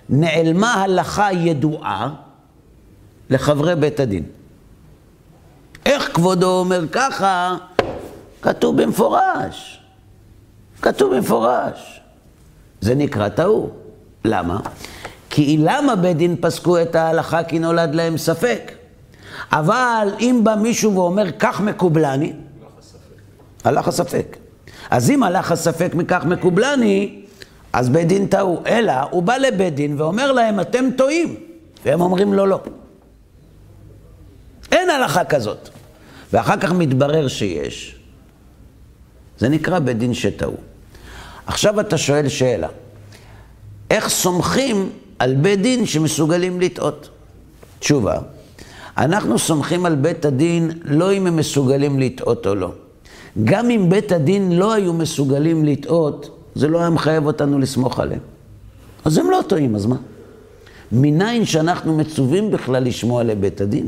[0.08, 2.14] נעלמה הלכה ידועה
[3.30, 4.22] לחברי בית הדין.
[5.86, 7.56] איך כבודו אומר ככה?
[8.42, 9.80] כתוב במפורש.
[10.82, 12.00] כתוב במפורש.
[12.80, 13.70] זה נקרא טעו.
[14.24, 14.60] למה?
[15.30, 18.72] כי למה בית דין פסקו את ההלכה כי נולד להם ספק?
[19.52, 22.32] אבל אם בא מישהו ואומר כך מקובלני,
[23.64, 24.36] הלך הספק.
[24.90, 27.22] אז אם הלך הספק מכך מקובלני,
[27.72, 28.62] אז בית דין טעו.
[28.66, 31.36] אלא הוא בא לבית דין ואומר להם, אתם טועים.
[31.84, 32.60] והם אומרים לו, לא.
[34.72, 35.68] אין הלכה כזאת.
[36.32, 37.96] ואחר כך מתברר שיש.
[39.38, 40.54] זה נקרא בית דין שטעו.
[41.46, 42.68] עכשיו אתה שואל שאלה,
[43.90, 47.08] איך סומכים על בית דין שמסוגלים לטעות?
[47.78, 48.18] תשובה,
[48.98, 52.72] אנחנו סומכים על בית הדין לא אם הם מסוגלים לטעות או לא.
[53.44, 58.20] גם אם בית הדין לא היו מסוגלים לטעות, זה לא היה מחייב אותנו לסמוך עליהם.
[59.04, 59.96] אז הם לא טועים, אז מה?
[60.92, 63.86] מניין שאנחנו מצווים בכלל לשמוע לבית הדין?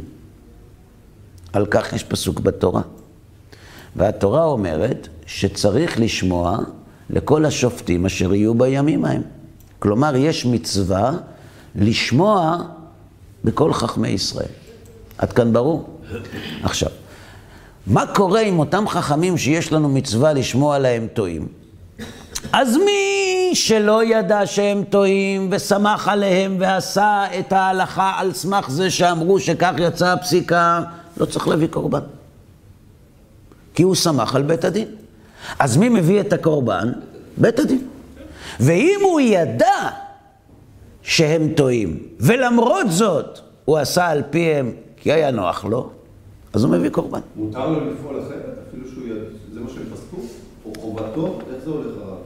[1.53, 2.83] על כך יש פסוק בתורה.
[3.97, 6.59] והתורה אומרת שצריך לשמוע
[7.11, 9.23] לכל השופטים אשר יהיו בימים ההם.
[9.79, 11.13] כלומר, יש מצווה
[11.75, 12.59] לשמוע
[13.45, 14.49] בכל חכמי ישראל.
[15.19, 16.01] עד כאן ברור?
[16.63, 16.91] עכשיו,
[17.87, 21.49] מה קורה עם אותם חכמים שיש לנו מצווה לשמוע להם טועים?
[22.53, 29.40] אז מי שלא ידע שהם טועים וסמך עליהם ועשה את ההלכה על סמך זה שאמרו
[29.40, 30.83] שכך יצאה הפסיקה,
[31.16, 32.01] לא צריך להביא קורבן.
[33.75, 34.88] כי הוא סמך על בית הדין.
[35.59, 36.93] אז מי מביא את הקורבן?
[37.37, 37.88] בית הדין.
[38.61, 39.88] ואם הוא ידע
[41.03, 45.90] שהם טועים, ולמרות זאת הוא עשה על פיהם כי היה נוח לו,
[46.53, 47.21] אז הוא מביא קורבן.
[47.37, 49.21] מותר לו לפעול אחרת, אפילו שהוא ידע,
[49.55, 50.17] זה מה שהם פסקו?
[50.67, 51.39] או חובתו?
[51.55, 52.17] איך זה הולך הרב?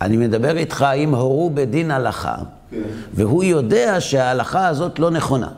[0.00, 2.34] אני מדבר איתך אם הורו בדין הלכה,
[2.70, 2.82] כן.
[3.14, 5.48] והוא יודע שההלכה הזאת לא נכונה.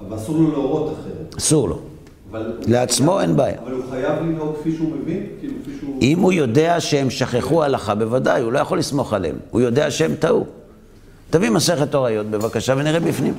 [0.00, 1.34] אבל אסור לו להורות אחרת.
[1.38, 1.78] אסור לו.
[2.30, 2.52] אבל...
[2.66, 3.58] לעצמו אין בעיה.
[3.62, 5.26] אבל הוא חייב לנהוג כפי שהוא מבין?
[5.40, 5.98] כאילו, כפי שהוא...
[6.02, 9.36] אם הוא יודע שהם שכחו הלכה, בוודאי, הוא לא יכול לסמוך עליהם.
[9.50, 10.46] הוא יודע שהם טעו.
[11.30, 13.34] תביא מסכת הוריות בבקשה ונראה בפנים.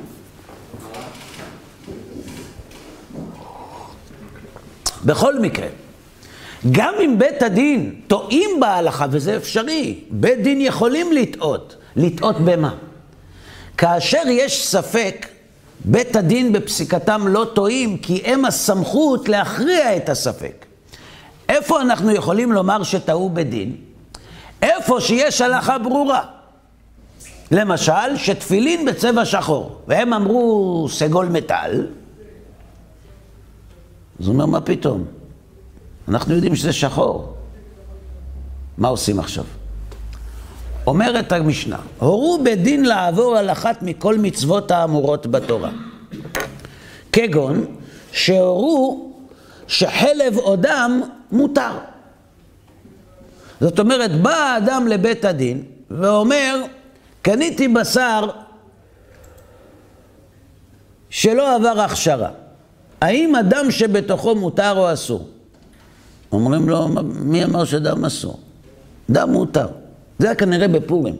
[5.05, 5.67] בכל מקרה,
[6.71, 11.75] גם אם בית הדין טועים בהלכה, וזה אפשרי, בית דין יכולים לטעות.
[11.95, 12.75] לטעות במה?
[13.77, 15.27] כאשר יש ספק,
[15.85, 20.65] בית הדין בפסיקתם לא טועים, כי הם הסמכות להכריע את הספק.
[21.49, 23.75] איפה אנחנו יכולים לומר שטעו בדין?
[24.61, 26.21] איפה שיש הלכה ברורה.
[27.51, 31.87] למשל, שתפילין בצבע שחור, והם אמרו סגול מטל,
[34.19, 35.05] אז הוא אומר, מה פתאום?
[36.07, 37.33] אנחנו יודעים שזה שחור.
[38.77, 39.43] מה עושים עכשיו?
[40.87, 45.71] אומרת המשנה, הורו בדין לעבור על אחת מכל מצוות האמורות בתורה.
[47.11, 47.65] כגון
[48.11, 49.13] שהורו
[49.67, 51.71] שחלב או דם מותר.
[53.61, 56.63] זאת אומרת, בא האדם לבית הדין ואומר,
[57.21, 58.29] קניתי בשר
[61.09, 62.29] שלא עבר הכשרה.
[63.03, 65.27] האם הדם שבתוכו מותר או אסור?
[66.31, 68.39] אומרים לו, מי אמר שדם אסור?
[69.09, 69.67] דם מותר.
[70.19, 71.15] זה היה כנראה בפורים.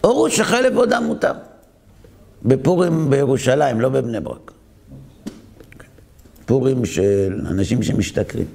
[0.00, 1.32] הורו שחלב או דם מותר.
[2.42, 4.52] בפורים בירושלים, לא בבני ברק.
[6.46, 8.46] פורים של אנשים שמשתכרים.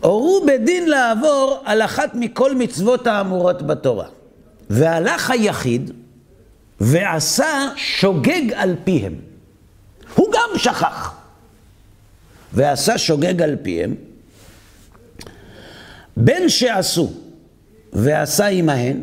[0.00, 4.06] הורו בדין לעבור על אחת מכל מצוות האמורות בתורה.
[4.70, 5.90] והלך היחיד
[6.80, 9.14] ועשה שוגג על פיהם.
[10.14, 11.18] הוא גם שכח.
[12.52, 13.94] ועשה שוגג על פיהם,
[16.16, 17.12] בין שעשו
[17.92, 19.02] ועשה עמהן,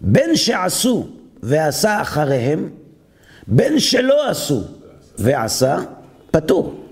[0.00, 1.08] בין שעשו
[1.42, 2.70] ועשה אחריהם,
[3.46, 4.64] בין שלא עשו
[5.18, 5.78] ועשה,
[6.30, 6.84] פטור.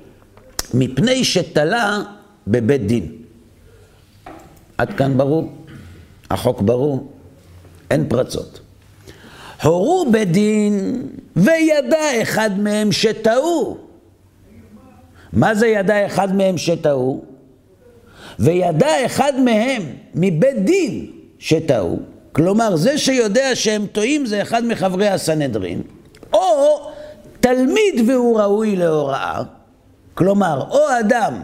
[0.74, 2.02] מפני שתלה
[2.46, 3.12] בבית דין.
[4.78, 5.52] עד כאן ברור?
[6.30, 7.12] החוק ברור?
[7.90, 8.60] אין פרצות.
[9.62, 11.02] הורו בדין
[11.36, 13.76] וידע אחד מהם שטעו.
[15.32, 17.24] מה זה ידע אחד מהם שטעו?
[18.38, 19.82] וידע אחד מהם
[20.14, 21.06] מבית דין
[21.38, 21.98] שטעו.
[22.32, 25.82] כלומר, זה שיודע שהם טועים זה אחד מחברי הסנהדרין,
[26.32, 26.78] או
[27.40, 29.42] תלמיד והוא ראוי להוראה,
[30.14, 31.40] כלומר, או אדם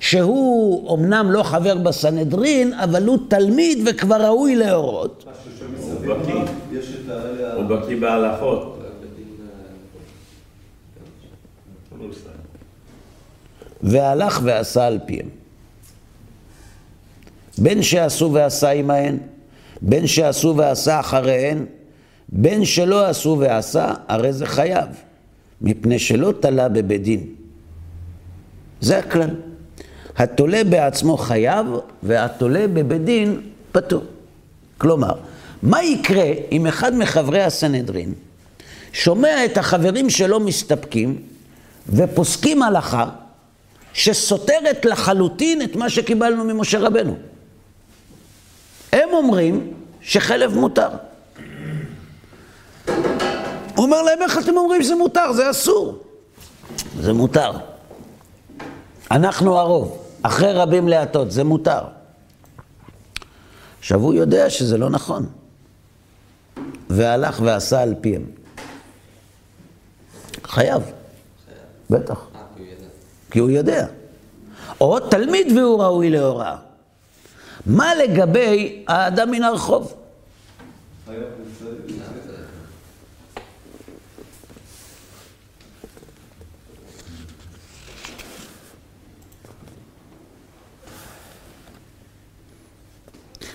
[0.00, 5.24] שהוא אמנם לא חבר בסנהדרין, אבל הוא תלמיד וכבר ראוי להורות.
[7.54, 8.74] הוא בקיא בהלכות.
[13.82, 15.28] והלך ועשה על פיהם.
[17.58, 19.16] בין שעשו ועשה עמהן,
[19.82, 21.64] בין שעשו ועשה אחריהן,
[22.28, 24.88] בין שלא עשו ועשה, הרי זה חייב,
[25.62, 27.26] מפני שלא תלה בבית דין.
[28.80, 29.30] זה הכלל.
[30.16, 31.66] התולה בעצמו חייב,
[32.02, 33.40] והתולה בבית דין
[33.72, 34.02] פטור.
[34.78, 35.14] כלומר,
[35.62, 38.14] מה יקרה אם אחד מחברי הסנהדרין
[38.92, 41.22] שומע את החברים שלו מסתפקים
[41.88, 43.10] ופוסקים הלכה
[43.92, 47.16] שסותרת לחלוטין את מה שקיבלנו ממשה רבנו?
[48.92, 50.88] הם אומרים שחלב מותר.
[53.76, 55.32] הוא אומר להם, איך אתם אומרים שזה מותר?
[55.32, 55.98] זה אסור.
[57.00, 57.52] זה מותר.
[59.10, 61.80] אנחנו הרוב, אחרי רבים להטות, זה מותר.
[63.78, 65.26] עכשיו הוא יודע שזה לא נכון,
[66.90, 68.24] והלך ועשה על פיהם.
[70.44, 70.82] חייב,
[71.90, 72.26] בטח,
[73.30, 73.86] כי הוא יודע.
[74.80, 76.56] או תלמיד והוא ראוי להוראה.
[77.66, 79.94] מה לגבי האדם מן הרחוב?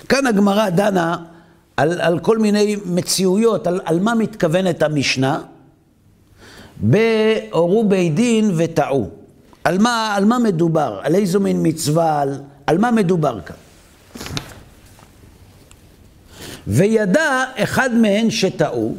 [0.10, 1.33] כאן הגמרא דנה
[1.78, 5.42] על, על כל מיני מציאויות, על, על מה מתכוונת המשנה,
[6.78, 9.10] בהורו בית דין וטעו.
[9.64, 11.00] על מה, על מה מדובר?
[11.04, 12.22] על איזו מין מצווה?
[12.22, 13.56] על, על מה מדובר כאן?
[16.68, 18.96] וידע אחד מהן שטעו,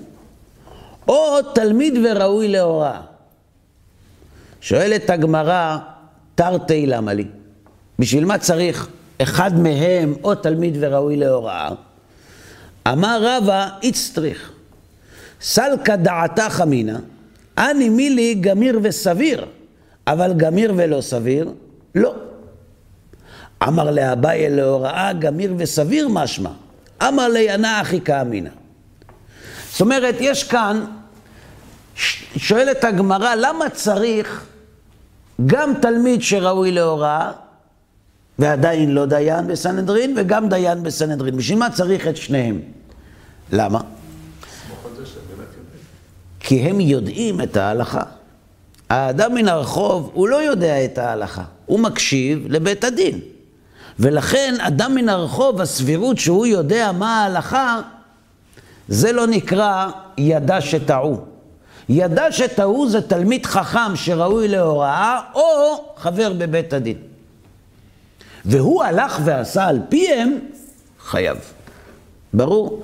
[1.09, 3.01] או תלמיד וראוי להוראה.
[4.61, 5.79] שואלת הגמרא,
[6.35, 7.25] תרתי למה לי?
[7.99, 8.89] בשביל מה צריך
[9.23, 11.69] אחד מהם או תלמיד וראוי להוראה?
[12.89, 14.53] אמר רבא, איצטריך.
[15.41, 16.99] סלקא דעתך אמינא,
[17.59, 19.47] אני מילי גמיר וסביר,
[20.07, 21.53] אבל גמיר ולא סביר,
[21.95, 22.15] לא.
[23.63, 26.51] אמר לאביי להוראה, גמיר וסביר משמע.
[27.03, 28.51] אמר לינה אחי כאמינא.
[29.71, 30.85] זאת אומרת, יש כאן,
[32.37, 34.47] שואלת הגמרא, למה צריך
[35.47, 37.33] גם תלמיד שראוי להוראה,
[38.39, 41.37] ועדיין לא דיין בסנהדרין, וגם דיין בסנהדרין?
[41.37, 42.61] בשביל מה צריך את שניהם?
[43.53, 43.81] למה?
[46.41, 48.03] כי הם יודעים את ההלכה.
[48.91, 53.21] האדם מן הרחוב, הוא לא יודע את ההלכה, הוא מקשיב לבית הדין.
[53.99, 57.81] ולכן אדם מן הרחוב, הסבירות שהוא יודע מה ההלכה,
[58.89, 61.21] זה לא נקרא ידע שטעו.
[61.89, 67.14] ידע שטעו זה תלמיד חכם שראוי להוראה, או חבר בבית הדין.
[68.45, 70.39] והוא הלך ועשה על פיהם,
[71.01, 71.39] חייב.
[72.35, 72.83] ברור?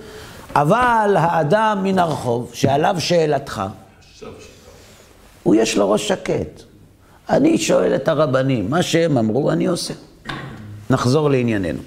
[0.55, 3.63] אבל האדם מן הרחוב, שעליו שאלתך,
[5.43, 6.63] הוא יש לו ראש שקט.
[7.31, 9.95] אני שואל את הרבנים, מה שהם אמרו, אני עושה.
[10.91, 11.81] נחזור לענייננו.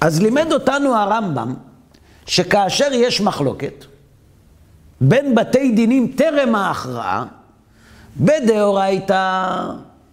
[0.00, 1.54] אז לימד אותנו הרמב"ם
[2.26, 3.84] שכאשר יש מחלוקת
[5.00, 7.24] בין בתי דינים טרם ההכרעה,
[8.16, 9.60] בדאורייתא,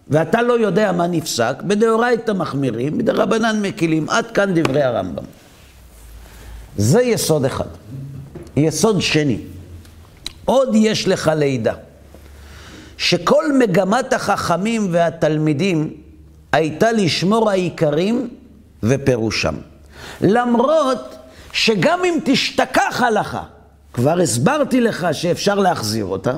[0.08, 4.10] ואתה לא יודע מה נפסק, בדאורייתא מחמירים, בדרבנן מקילים.
[4.10, 5.24] עד כאן דברי הרמב"ם.
[6.76, 7.66] זה יסוד אחד.
[8.56, 9.38] יסוד שני,
[10.44, 11.74] עוד יש לך לידע,
[12.96, 15.94] שכל מגמת החכמים והתלמידים
[16.52, 18.28] הייתה לשמור העיקרים
[18.82, 19.54] ופירושם.
[20.20, 21.16] למרות
[21.52, 23.42] שגם אם תשתכח הלכה,
[23.92, 26.36] כבר הסברתי לך שאפשר להחזיר אותה,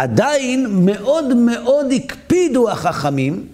[0.00, 3.46] עדיין מאוד מאוד הקפידו החכמים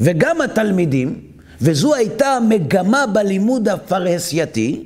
[0.00, 1.20] וגם התלמידים,
[1.60, 4.84] וזו הייתה המגמה בלימוד הפרהסייתי,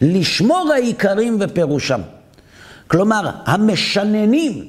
[0.00, 2.00] לשמור העיקרים ופירושם.
[2.88, 4.68] כלומר, המשננים,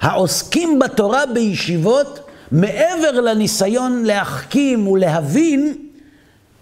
[0.00, 2.20] העוסקים בתורה בישיבות,
[2.52, 5.74] מעבר לניסיון להחכים ולהבין,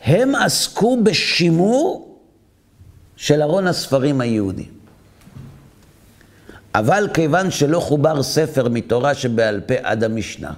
[0.05, 2.17] הם עסקו בשימור
[3.17, 4.78] של ארון הספרים היהודי.
[6.75, 10.53] אבל כיוון שלא חובר ספר מתורה שבעל פה עד המשנה,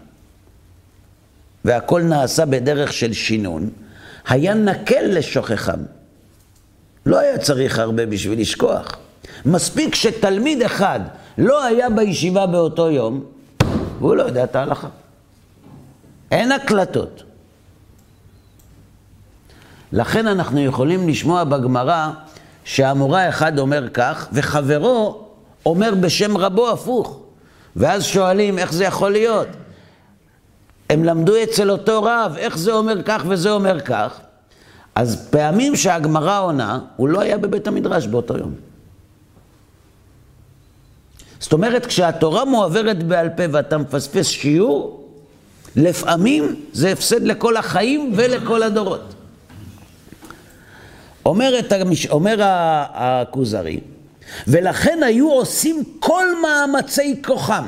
[1.65, 3.71] והכל נעשה בדרך של שינון,
[4.29, 5.81] היה נקל לשוכחם.
[7.07, 8.97] לא היה צריך הרבה בשביל לשכוח.
[9.47, 11.01] מספיק שתלמיד אחד
[11.39, 13.25] לא היה בישיבה באותו יום,
[13.99, 14.89] והוא לא יודע את ההלכה.
[16.31, 17.23] אין הקלטות.
[19.93, 22.11] לכן אנחנו יכולים לשמוע בגמרא
[22.65, 25.20] שהמורה אחד אומר כך, וחברו
[25.67, 27.21] אומר בשם רבו הפוך.
[27.77, 29.49] ואז שואלים איך זה יכול להיות.
[30.91, 34.21] הם למדו אצל אותו רב, איך זה אומר כך וזה אומר כך.
[34.95, 38.55] אז פעמים שהגמרא עונה, הוא לא היה בבית המדרש באותו יום.
[41.41, 45.09] זאת אומרת, כשהתורה מועברת בעל פה ואתה מפספס שיעור,
[45.77, 49.15] לפעמים זה הפסד לכל החיים ולכל הדורות.
[51.27, 51.73] אומרת,
[52.11, 52.39] אומר
[52.95, 53.81] הכוזרי,
[54.47, 57.65] ולכן היו עושים כל מאמצי כוחם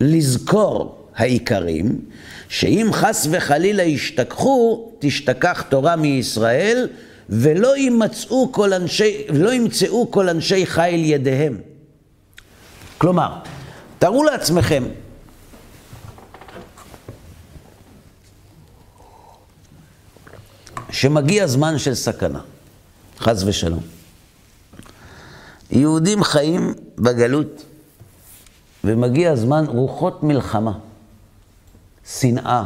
[0.00, 2.00] לזכור העיקרים,
[2.48, 6.88] שאם חס וחלילה ישתכחו, תשתכח תורה מישראל,
[7.28, 11.58] ולא ימצאו כל אנשי, ולא ימצאו כל אנשי חיל ידיהם.
[12.98, 13.32] כלומר,
[13.98, 14.84] תארו לעצמכם,
[20.90, 22.40] שמגיע זמן של סכנה,
[23.18, 24.03] חס ושלום.
[25.74, 27.64] יהודים חיים בגלות,
[28.84, 30.78] ומגיע זמן רוחות מלחמה,
[32.06, 32.64] שנאה,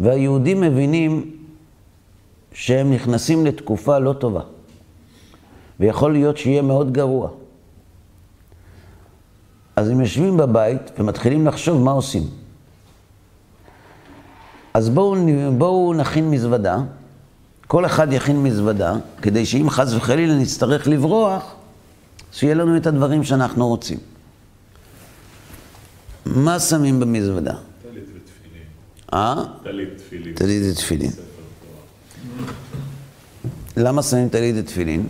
[0.00, 1.36] והיהודים מבינים
[2.52, 4.42] שהם נכנסים לתקופה לא טובה,
[5.80, 7.30] ויכול להיות שיהיה מאוד גרוע.
[9.76, 12.22] אז הם יושבים בבית ומתחילים לחשוב מה עושים.
[14.74, 15.16] אז בואו,
[15.58, 16.78] בואו נכין מזוודה,
[17.66, 21.54] כל אחד יכין מזוודה, כדי שאם חס וחלילה נצטרך לברוח,
[22.32, 23.98] שיהיה לנו את הדברים שאנחנו רוצים.
[26.26, 27.54] מה שמים במזוודה?
[27.82, 28.62] טלית ותפילין.
[29.12, 29.44] אה?
[29.62, 30.34] טלית תפילין.
[30.34, 31.10] טלית ותפילין.
[33.76, 35.06] למה שמים טלית ותפילין?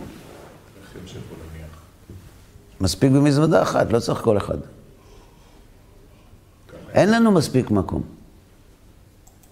[2.81, 4.59] מספיק במזוודה אחת, לא צריך כל אחד.
[6.93, 8.03] אין לנו מספיק מקום.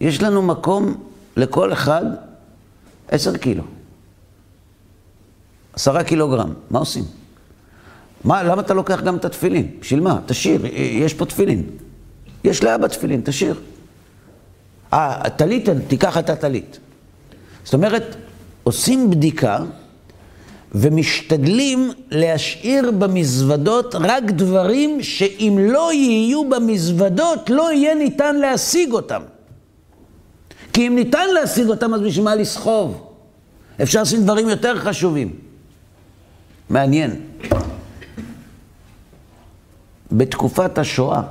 [0.00, 1.04] יש לנו מקום
[1.36, 2.04] לכל אחד
[3.12, 3.62] עשר קילו.
[5.72, 7.04] עשרה קילוגרם, מה עושים?
[8.24, 9.70] מה, למה אתה לוקח גם את התפילין?
[9.80, 10.20] בשביל מה?
[10.26, 11.64] תשאיר, יש פה תפילין.
[12.44, 13.60] יש לאבא תפילין, תשאיר.
[14.92, 16.78] אה, טלית, תיקח את הטלית.
[17.64, 18.16] זאת אומרת,
[18.62, 19.58] עושים בדיקה
[20.72, 29.22] ומשתדלים להשאיר במזוודות רק דברים שאם לא יהיו במזוודות, לא יהיה ניתן להשיג אותם.
[30.72, 33.12] כי אם ניתן להשיג אותם, אז בשביל מה לסחוב?
[33.82, 35.36] אפשר לשים דברים יותר חשובים.
[36.70, 37.20] מעניין.
[40.12, 41.22] בתקופת השואה,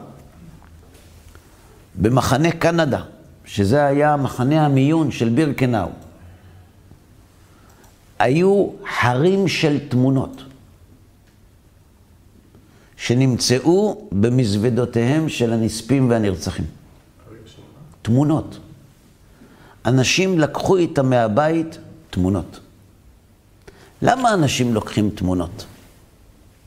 [1.95, 3.01] במחנה קנדה,
[3.45, 5.89] שזה היה מחנה המיון של בירקנאו,
[8.19, 8.69] היו
[9.01, 10.43] הרים של תמונות
[12.97, 16.65] שנמצאו במזוודותיהם של הנספים והנרצחים.
[18.01, 18.59] תמונות.
[19.86, 21.77] אנשים לקחו איתם מהבית
[22.09, 22.59] תמונות.
[24.01, 25.65] למה אנשים לוקחים תמונות?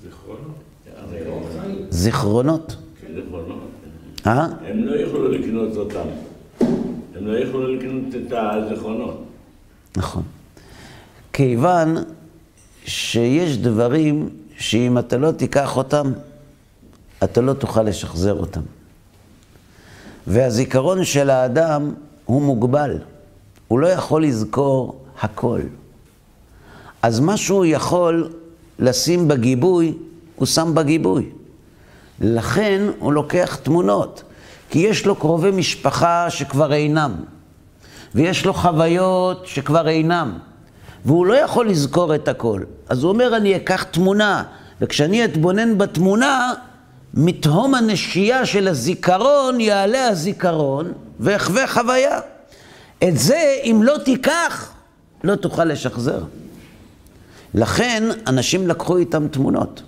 [0.03, 1.87] זיכרונות.
[1.91, 2.77] זיכרונות.
[4.27, 4.47] אה?
[4.67, 6.09] הם לא יכלו לקנות אותם.
[7.17, 9.25] הם לא יכלו לקנות את הזיכרונות.
[9.97, 10.23] נכון.
[11.33, 11.97] כיוון
[12.85, 16.13] שיש דברים שאם אתה לא תיקח אותם,
[17.25, 18.61] אתה לא תוכל לשחזר אותם.
[20.27, 21.95] והזיכרון של האדם
[22.25, 22.99] הוא מוגבל.
[23.69, 25.61] הוא לא יכול לזכור הכל.
[27.03, 28.33] אז מה שהוא יכול
[28.79, 29.95] לשים בגיבוי,
[30.37, 31.31] הוא שם בגיבוי.
[32.21, 34.23] לכן הוא לוקח תמונות,
[34.71, 37.15] כי יש לו קרובי משפחה שכבר אינם,
[38.15, 40.39] ויש לו חוויות שכבר אינם,
[41.05, 42.61] והוא לא יכול לזכור את הכל.
[42.89, 44.43] אז הוא אומר, אני אקח תמונה,
[44.81, 46.53] וכשאני אתבונן בתמונה,
[47.17, 52.21] מתהום הנשייה של הזיכרון יעלה הזיכרון ואחווה חוויה.
[53.09, 54.73] את זה, אם לא תיקח,
[55.25, 56.23] לא תוכל לשחזר.
[57.55, 59.83] לכן, אנשים לקחו איתם תמונות.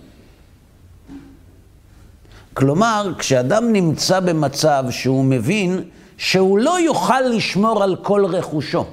[2.54, 5.82] כלומר, כשאדם נמצא במצב שהוא מבין
[6.16, 8.86] שהוא לא יוכל לשמור על כל רכושו,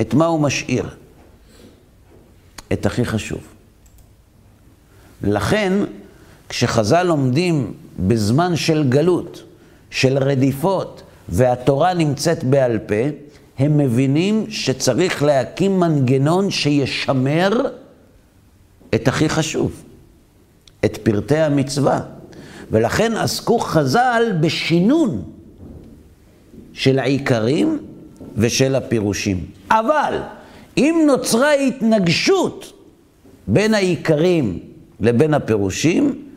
[0.00, 0.88] את מה הוא משאיר?
[2.72, 3.40] את הכי חשוב.
[5.22, 5.72] לכן,
[6.52, 9.42] כשחז"ל לומדים בזמן של גלות,
[9.90, 12.94] של רדיפות, והתורה נמצאת בעל פה,
[13.58, 17.66] הם מבינים שצריך להקים מנגנון שישמר
[18.94, 19.82] את הכי חשוב,
[20.84, 22.00] את פרטי המצווה.
[22.70, 25.22] ולכן עסקו חז"ל בשינון
[26.72, 27.78] של העיקרים
[28.36, 29.44] ושל הפירושים.
[29.70, 30.18] אבל
[30.76, 32.72] אם נוצרה התנגשות
[33.46, 34.58] בין העיקרים
[35.00, 36.31] לבין הפירושים,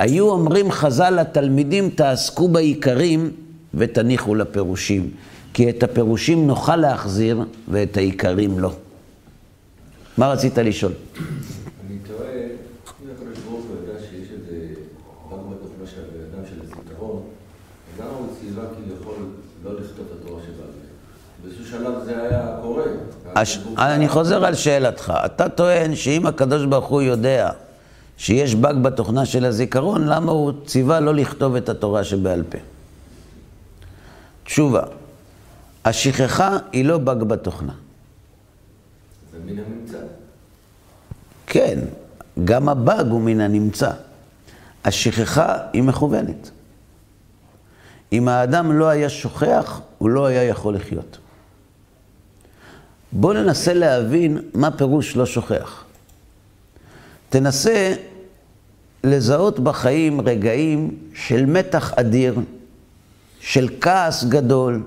[0.00, 3.30] היו אומרים חז"ל לתלמידים, תעסקו בעיקרים
[3.74, 5.10] ותניחו לפירושים.
[5.54, 8.72] כי את הפירושים נוכל להחזיר ואת העיקרים לא.
[10.18, 10.92] מה רצית לשאול?
[11.86, 11.98] אני
[23.76, 23.84] לא.
[23.94, 25.12] אני חוזר על שאלתך.
[25.24, 27.50] אתה טוען שאם הקדוש ברוך הוא יודע
[28.20, 32.58] שיש באג בתוכנה של הזיכרון, למה הוא ציווה לא לכתוב את התורה שבעל פה?
[34.44, 34.82] תשובה,
[35.84, 37.72] השכחה היא לא באג בתוכנה.
[39.32, 39.98] זה מן הממצא.
[41.46, 41.78] כן,
[42.44, 43.90] גם הבאג הוא מן הנמצא.
[44.84, 46.50] השכחה היא מכוונת.
[48.12, 51.18] אם האדם לא היה שוכח, הוא לא היה יכול לחיות.
[53.12, 55.84] בואו ננסה להבין מה פירוש לא שוכח.
[57.30, 57.94] תנסה
[59.04, 62.34] לזהות בחיים רגעים של מתח אדיר,
[63.40, 64.82] של כעס גדול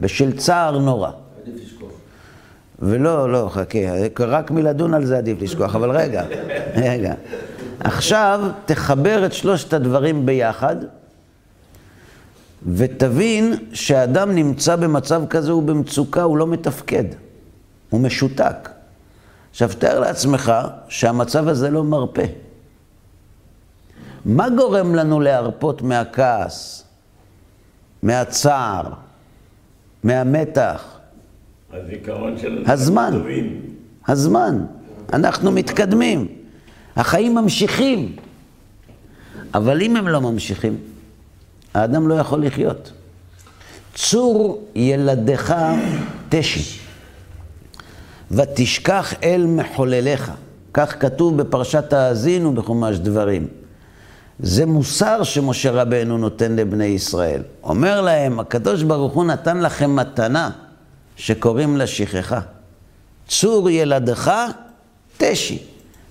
[0.00, 1.10] ושל צער נורא.
[1.42, 1.90] עדיף לשכוח.
[2.78, 3.78] ולא, לא, חכה,
[4.18, 6.24] רק מלדון על זה עדיף לשכוח, אבל רגע,
[6.76, 7.14] רגע.
[7.80, 10.76] עכשיו תחבר את שלושת הדברים ביחד,
[12.74, 17.04] ותבין שאדם נמצא במצב כזה, הוא במצוקה, הוא לא מתפקד,
[17.90, 18.68] הוא משותק.
[19.50, 20.52] עכשיו, תאר לעצמך
[20.88, 22.22] שהמצב הזה לא מרפה.
[24.24, 26.84] מה גורם לנו להרפות מהכעס,
[28.02, 28.84] מהצער,
[30.04, 30.98] מהמתח?
[31.72, 33.12] הזיכרון של הזמן.
[33.14, 33.60] הטובים.
[34.08, 34.64] הזמן.
[35.12, 36.28] אנחנו מתקדמים.
[36.96, 38.16] החיים ממשיכים.
[39.54, 40.76] אבל אם הם לא ממשיכים,
[41.74, 42.92] האדם לא יכול לחיות.
[43.94, 45.54] צור ילדך
[46.28, 46.78] תשי,
[48.30, 50.32] ותשכח אל מחולליך.
[50.74, 53.48] כך כתוב בפרשת האזינו בחומש דברים.
[54.42, 57.42] זה מוסר שמשה רבנו נותן לבני ישראל.
[57.62, 60.50] אומר להם, הקדוש ברוך הוא נתן לכם מתנה
[61.16, 62.40] שקוראים לה שכחה.
[63.28, 64.32] צור ילדך
[65.16, 65.58] תשי.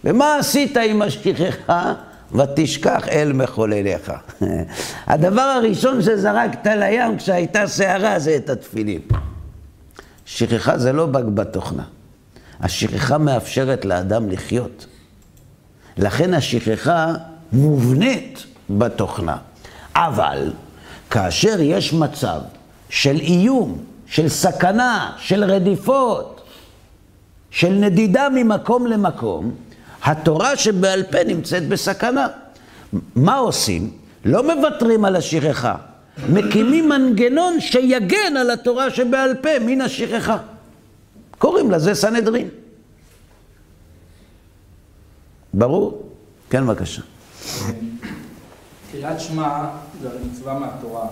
[0.03, 1.93] ומה עשית עם השכחה?
[2.31, 4.11] ותשכח אל מחולליך.
[5.07, 9.01] הדבר הראשון שזרקת לים כשהייתה סערה זה את התפילין.
[10.25, 11.83] שכחה זה לא באג בתוכנה.
[12.61, 14.85] השכחה מאפשרת לאדם לחיות.
[15.97, 17.13] לכן השכחה
[17.53, 19.37] מובנית בתוכנה.
[19.95, 20.51] אבל
[21.09, 22.39] כאשר יש מצב
[22.89, 26.41] של איום, של סכנה, של רדיפות,
[27.51, 29.51] של נדידה ממקום למקום,
[30.03, 32.27] התורה שבעל פה נמצאת בסכנה.
[33.15, 33.91] מה עושים?
[34.25, 35.75] לא מוותרים על השכחה,
[36.29, 40.37] מקימים מנגנון שיגן על התורה שבעל פה מן השכחה.
[41.37, 42.47] קוראים לזה סנהדרין.
[45.53, 46.09] ברור?
[46.49, 47.01] כן, בבקשה.
[48.91, 49.69] קריאת שמע
[50.01, 51.07] זה הרי מצווה מהתורה,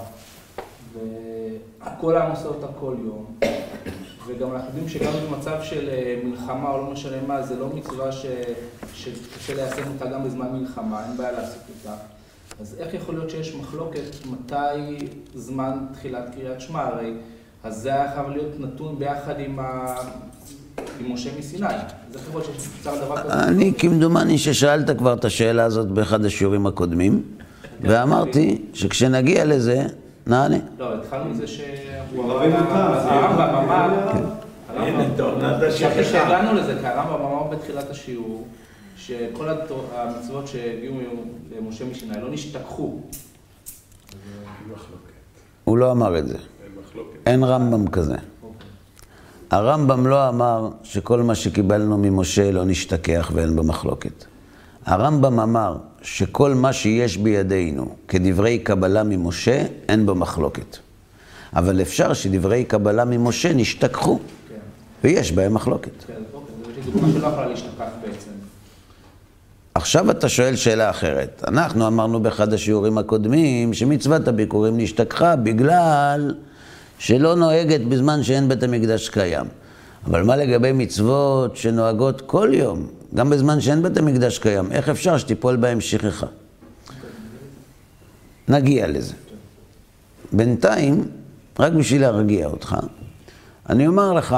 [0.94, 3.26] וכל העם עושה אותה כל יום,
[4.28, 8.12] וגם אנחנו יודעים שגם במצב של אה, מלחמה או לא משנה מה, זה לא מצווה
[8.12, 8.26] ש...
[8.94, 11.98] שקשה ליישם אותה גם בזמן מלחמה, אין בעיה לעשות אותה.
[12.62, 14.98] אז איך יכול להיות שיש מחלוקת מתי
[15.36, 16.82] זמן תחילת קריאת שמע?
[16.82, 17.14] הרי
[17.64, 19.96] אז זה היה חייב להיות נתון ביחד עם, ה...
[21.00, 21.68] עם משה מסיני.
[22.86, 23.34] דבר כזה?
[23.34, 27.24] אני כמדומני ששאלת כבר את השאלה הזאת באחד השיעורים הקודמים,
[27.82, 29.86] ואמרתי שכשנגיע לזה,
[30.28, 30.58] נענה.
[30.80, 34.24] לא, התחלנו מזה שהוא הרמב"ם אמר, כן.
[35.68, 36.04] חשבתי השכחה.
[36.04, 38.48] שהגענו לזה, כי הרמב"ם אמר בתחילת השיעור,
[38.98, 39.48] שכל
[39.96, 40.96] המצוות שהגיעו
[41.58, 43.00] למשה מסיני לא נשתכחו.
[45.64, 46.38] הוא לא אמר את זה.
[47.26, 48.16] אין רמב"ם כזה.
[49.52, 54.26] הרמב"ם לא אמר שכל מה שקיבלנו ממשה לא נשתכח ואין בו מחלוקת.
[54.86, 60.78] הרמב"ם אמר שכל מה שיש בידינו כדברי קבלה ממשה, אין בו מחלוקת.
[61.54, 64.20] אבל אפשר שדברי קבלה ממשה נשתכחו,
[64.50, 64.56] כן,
[65.04, 66.04] ויש בהם מחלוקת.
[66.08, 68.32] כן, אוקיי, זו דוגמה שלא יכולה להשתכח בעצם.
[69.76, 71.44] עכשיו אתה שואל שאלה אחרת.
[71.48, 76.34] אנחנו אמרנו באחד השיעורים הקודמים שמצוות הביקורים נשתכחה בגלל
[77.00, 79.46] שלא נוהגת בזמן שאין בית המקדש קיים.
[80.06, 84.72] אבל מה לגבי מצוות שנוהגות כל יום, גם בזמן שאין בית המקדש קיים?
[84.72, 86.28] איך אפשר שתיפול בהם שכחה?
[88.48, 89.14] נגיע לזה.
[90.32, 91.08] בינתיים,
[91.60, 92.76] רק בשביל להרגיע אותך,
[93.70, 94.36] אני אומר לך,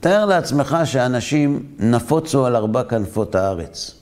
[0.00, 3.94] תאר לעצמך שאנשים נפוצו על ארבע כנפות הארץ.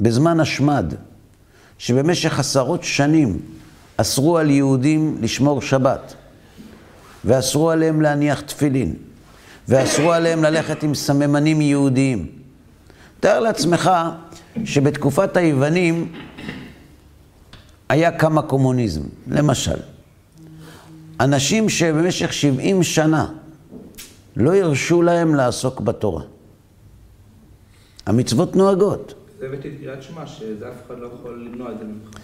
[0.00, 0.94] בזמן השמד,
[1.78, 3.40] שבמשך עשרות שנים
[4.00, 6.14] אסרו על יהודים לשמור שבת.
[7.24, 8.94] ואסרו עליהם להניח תפילין,
[9.68, 12.26] ואסרו עליהם ללכת עם סממנים יהודיים.
[13.20, 13.90] תאר לעצמך
[14.64, 16.12] שבתקופת היוונים
[17.88, 19.02] היה כמה קומוניזם.
[19.26, 19.76] למשל,
[21.20, 23.26] אנשים שבמשך 70 שנה
[24.36, 26.22] לא הרשו להם לעסוק בתורה.
[28.06, 29.14] המצוות נוהגות.
[29.38, 32.18] זה הבאתי את קריאת שמע, שזה אף אחד לא יכול למנוע את זה ממך.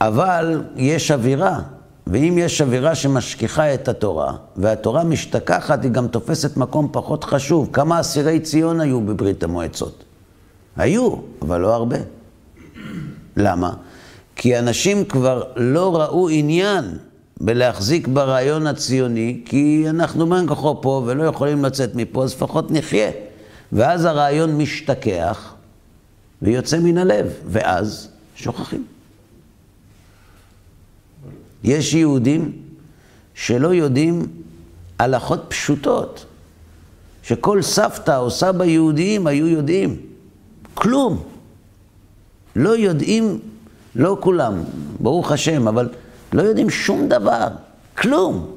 [0.00, 1.60] אבל יש אווירה,
[2.06, 7.68] ואם יש אווירה שמשכיחה את התורה, והתורה משתכחת, היא גם תופסת מקום פחות חשוב.
[7.72, 10.04] כמה אסירי ציון היו בברית המועצות?
[10.76, 11.96] היו, אבל לא הרבה.
[13.36, 13.72] למה?
[14.36, 16.84] כי אנשים כבר לא ראו עניין
[17.40, 23.10] בלהחזיק ברעיון הציוני, כי אנחנו בין כוחו פה ולא יכולים לצאת מפה, אז לפחות נחיה.
[23.72, 25.54] ואז הרעיון משתכח
[26.42, 28.97] ויוצא מן הלב, ואז שוכחים.
[31.64, 32.52] יש יהודים
[33.34, 34.26] שלא יודעים
[34.98, 36.26] הלכות פשוטות,
[37.22, 39.96] שכל סבתא או סבא יהודיים היו יודעים.
[40.74, 41.22] כלום.
[42.56, 43.40] לא יודעים,
[43.94, 44.62] לא כולם,
[45.00, 45.88] ברוך השם, אבל
[46.32, 47.48] לא יודעים שום דבר,
[47.98, 48.50] כלום.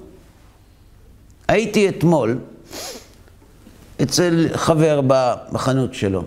[1.47, 2.39] הייתי אתמול
[4.01, 5.01] אצל חבר
[5.51, 6.23] בחנות שלו,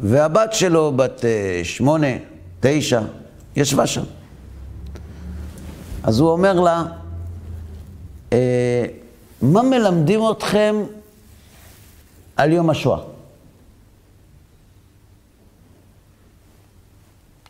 [0.00, 2.06] והבת שלו, בת אה, שמונה,
[2.60, 3.00] תשע,
[3.56, 4.02] ישבה שם.
[6.04, 6.84] אז הוא אומר לה,
[8.32, 8.84] אה,
[9.42, 10.76] מה מלמדים אתכם
[12.36, 12.98] על יום השואה?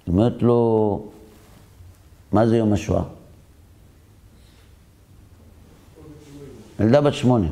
[0.07, 1.03] היא אומרת לו,
[2.33, 3.03] מה זה יום השואה?
[6.81, 7.49] ילדה בת שמונה.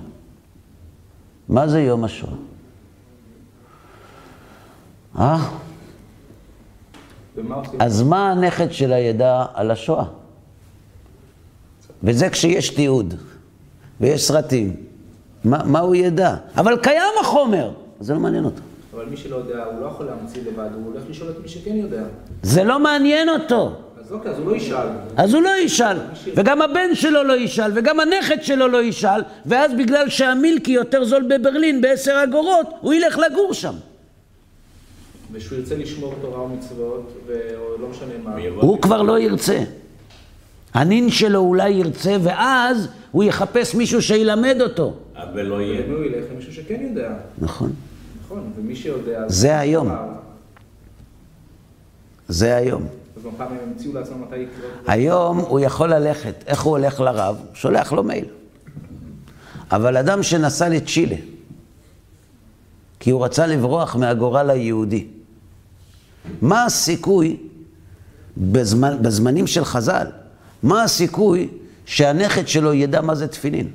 [1.49, 2.33] מה זה יום השואה?
[5.19, 5.49] אה?
[7.79, 10.22] אז מה הנכד שלה ידע על השואה?
[12.05, 13.15] וזה כשיש תיעוד,
[14.01, 14.77] ויש סרטים.
[15.45, 16.35] מה, מה הוא ידע?
[16.57, 18.61] אבל קיים החומר, זה לא מעניין אותו.
[18.95, 21.77] אבל מי שלא יודע, הוא לא יכול להמציא לבד, הוא הולך לשאול את מי שכן
[21.77, 22.03] יודע.
[22.43, 23.73] זה לא מעניין אותו.
[24.01, 24.87] אז אוקיי, אז הוא לא ישאל.
[25.17, 25.97] אז הוא לא ישאל,
[26.37, 31.23] וגם הבן שלו לא ישאל, וגם הנכד שלו לא ישאל, ואז בגלל שהמילקי יותר זול
[31.29, 33.75] בברלין בעשר אגורות, הוא ילך לגור שם.
[35.33, 38.37] ושהוא ירצה לשמור תורה ומצוות, ולא משנה מה.
[38.61, 39.59] הוא כבר לא ירצה.
[40.75, 44.95] הנין שלו אולי ירצה, ואז הוא יחפש מישהו שילמד אותו.
[45.17, 45.87] אבל לא יהיה.
[45.87, 46.25] הוא ילך?
[46.35, 47.11] למישהו שכן יודע.
[47.39, 47.73] נכון.
[48.25, 49.19] נכון, ומי שיודע...
[49.25, 49.89] אז- זה היום.
[52.29, 52.87] זה היום.
[54.87, 57.37] היום הוא יכול ללכת, איך הוא הולך לרב?
[57.55, 58.25] שולח לו מייל.
[59.73, 61.17] אבל אדם שנסע לצ'ילה,
[63.01, 65.07] כי הוא רצה לברוח מהגורל היהודי,
[66.43, 67.37] מה הסיכוי,
[68.37, 70.07] בזמן, בזמנים של חז"ל,
[70.63, 71.49] מה הסיכוי
[71.85, 73.69] שהנכד שלו ידע מה זה תפילין?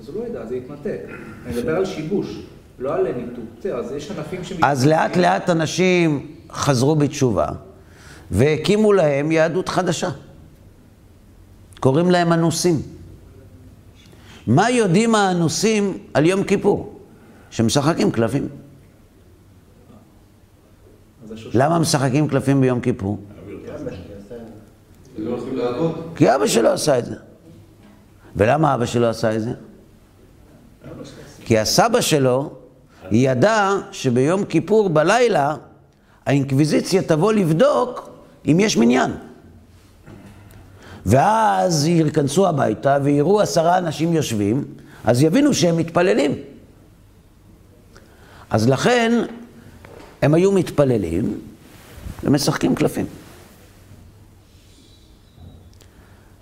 [0.00, 1.00] אז הוא לא ידע, זה יתנתק.
[1.46, 2.40] אני מדבר על שיבוש,
[2.78, 3.66] לא על ניתוק.
[3.74, 4.52] אז יש ענפים ש...
[4.62, 7.48] אז לאט לאט אנשים חזרו בתשובה
[8.30, 10.10] והקימו להם יהדות חדשה.
[11.80, 12.82] קוראים להם אנוסים.
[14.46, 17.00] מה יודעים האנוסים על יום כיפור?
[17.50, 18.48] שמשחקים קלפים.
[21.54, 23.18] למה משחקים קלפים ביום כיפור?
[25.18, 25.94] לא.
[26.16, 27.14] כי אבא שלו עשה את זה.
[28.36, 29.50] ולמה אבא שלו עשה את זה?
[31.44, 32.52] כי הסבא שלו
[33.10, 35.56] ידע שביום כיפור בלילה
[36.26, 38.10] האינקוויזיציה תבוא לבדוק
[38.46, 39.10] אם יש מניין.
[41.06, 44.64] ואז ייכנסו הביתה ויראו עשרה אנשים יושבים,
[45.04, 46.32] אז יבינו שהם מתפללים.
[48.50, 49.22] אז לכן
[50.22, 51.40] הם היו מתפללים
[52.24, 53.06] ומשחקים קלפים.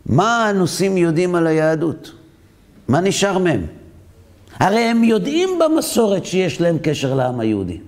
[0.06, 2.12] מה האנוסים יודעים על היהדות?
[2.88, 3.66] מה נשאר מהם?
[4.58, 7.80] הרי הם יודעים במסורת שיש להם קשר לעם היהודי.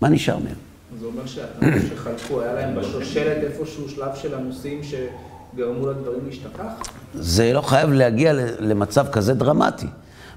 [0.00, 0.54] מה נשאר מהם?
[1.00, 6.92] זה אומר שחלקו, היה להם בשושלת איפשהו שלב של אנוסים שגרמו לדברים להשתכח?
[7.14, 9.86] זה לא חייב להגיע למצב כזה דרמטי.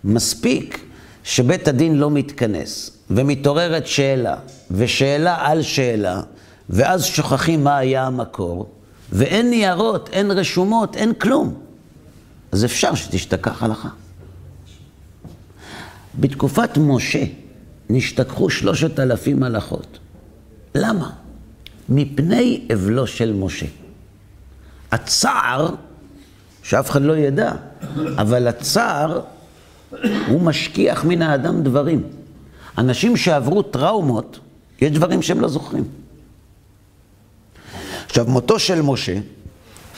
[0.04, 0.86] מספיק
[1.24, 4.36] שבית הדין לא מתכנס, ומתעוררת שאלה,
[4.72, 6.22] ושאלה על שאלה,
[6.70, 8.70] ואז שוכחים מה היה המקור,
[9.14, 11.54] ואין ניירות, אין רשומות, אין כלום.
[12.52, 13.90] אז אפשר שתשתכח הלכה.
[16.20, 17.24] בתקופת משה
[17.90, 20.00] נשתכחו שלושת אלפים הלכות.
[20.76, 21.10] למה?
[21.90, 23.66] מפני אבלו של משה.
[24.92, 25.76] הצער,
[26.64, 27.52] שאף אחד לא ידע,
[28.18, 29.22] אבל הצער
[30.28, 32.04] הוא משכיח מן האדם דברים.
[32.78, 34.40] אנשים שעברו טראומות,
[34.82, 35.84] יש דברים שהם לא זוכרים.
[38.14, 39.16] עכשיו, מותו של משה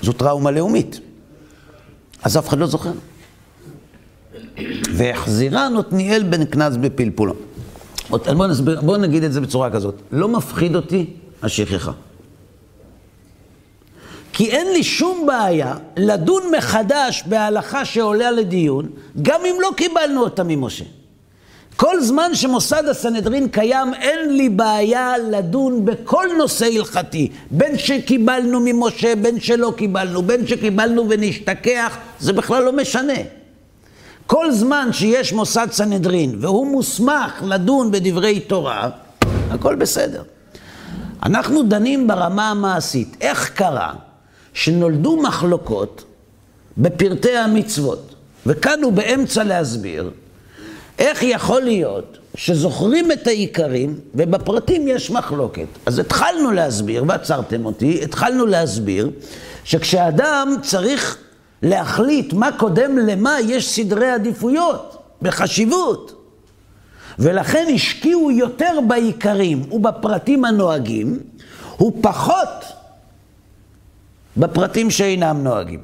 [0.01, 0.99] זו טראומה לאומית.
[2.23, 2.91] אז אף אחד לא זוכר.
[4.93, 7.33] והחזירן עתניאל בן כנז בפלפולו.
[8.09, 9.95] עוד- בוא, נסביר, בוא נגיד את זה בצורה כזאת.
[10.11, 11.05] לא מפחיד אותי
[11.43, 11.91] השכחה.
[14.33, 18.89] כי אין לי שום בעיה לדון מחדש בהלכה שעולה לדיון,
[19.21, 20.85] גם אם לא קיבלנו אותה ממשה.
[21.77, 29.15] כל זמן שמוסד הסנהדרין קיים, אין לי בעיה לדון בכל נושא הלכתי, בין שקיבלנו ממשה,
[29.15, 33.13] בין שלא קיבלנו, בין שקיבלנו ונשתכח, זה בכלל לא משנה.
[34.27, 38.89] כל זמן שיש מוסד סנהדרין והוא מוסמך לדון בדברי תורה,
[39.51, 40.23] הכל בסדר.
[41.23, 43.17] אנחנו דנים ברמה המעשית.
[43.21, 43.93] איך קרה
[44.53, 46.03] שנולדו מחלוקות
[46.77, 48.15] בפרטי המצוות,
[48.45, 50.11] וכאן הוא באמצע להסביר
[50.99, 55.67] איך יכול להיות שזוכרים את העיקרים ובפרטים יש מחלוקת.
[55.85, 59.09] אז התחלנו להסביר, ועצרתם אותי, התחלנו להסביר
[59.63, 61.17] שכשאדם צריך
[61.61, 66.11] להחליט מה קודם למה, יש סדרי עדיפויות בחשיבות.
[67.19, 71.19] ולכן השקיעו יותר בעיקרים ובפרטים הנוהגים,
[71.81, 72.65] ופחות
[74.37, 75.79] בפרטים שאינם נוהגים.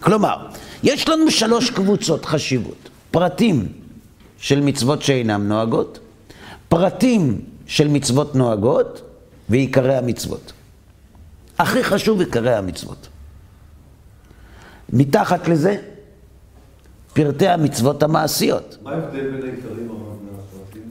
[0.00, 0.36] כלומר,
[0.82, 2.88] יש לנו שלוש קבוצות חשיבות.
[3.10, 3.68] פרטים
[4.38, 5.98] של מצוות שאינם נוהגות,
[6.68, 9.02] פרטים של מצוות נוהגות
[9.48, 10.52] ועיקרי המצוות.
[11.58, 13.08] הכי חשוב עיקרי המצוות.
[14.92, 15.76] מתחת לזה,
[17.12, 18.76] פרטי המצוות המעשיות.
[18.82, 20.82] מה ההבדל בין העיקרים הרב מהפרטים?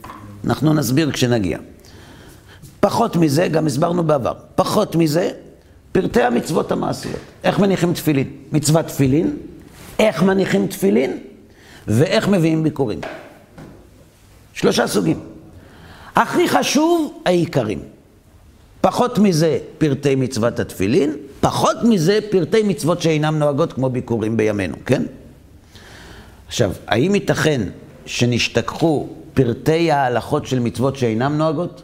[0.45, 1.60] אנחנו נסביר כשנגיע.
[2.80, 5.32] פחות מזה, גם הסברנו בעבר, פחות מזה,
[5.91, 7.20] פרטי המצוות המעשיות.
[7.43, 8.28] איך מניחים תפילין?
[8.52, 9.38] מצוות תפילין,
[10.00, 11.18] איך מניחים תפילין,
[11.88, 13.00] ואיך מביאים ביקורים.
[14.58, 15.20] שלושה סוגים.
[16.16, 17.80] הכי חשוב, העיקרים.
[18.82, 25.03] פחות מזה, פרטי מצוות התפילין, פחות מזה, פרטי מצוות שאינם נוהגות כמו ביקורים בימינו, כן?
[26.47, 27.62] עכשיו, האם ייתכן
[28.05, 31.84] שנשתכחו פרטי ההלכות של מצוות שאינם נוהגות?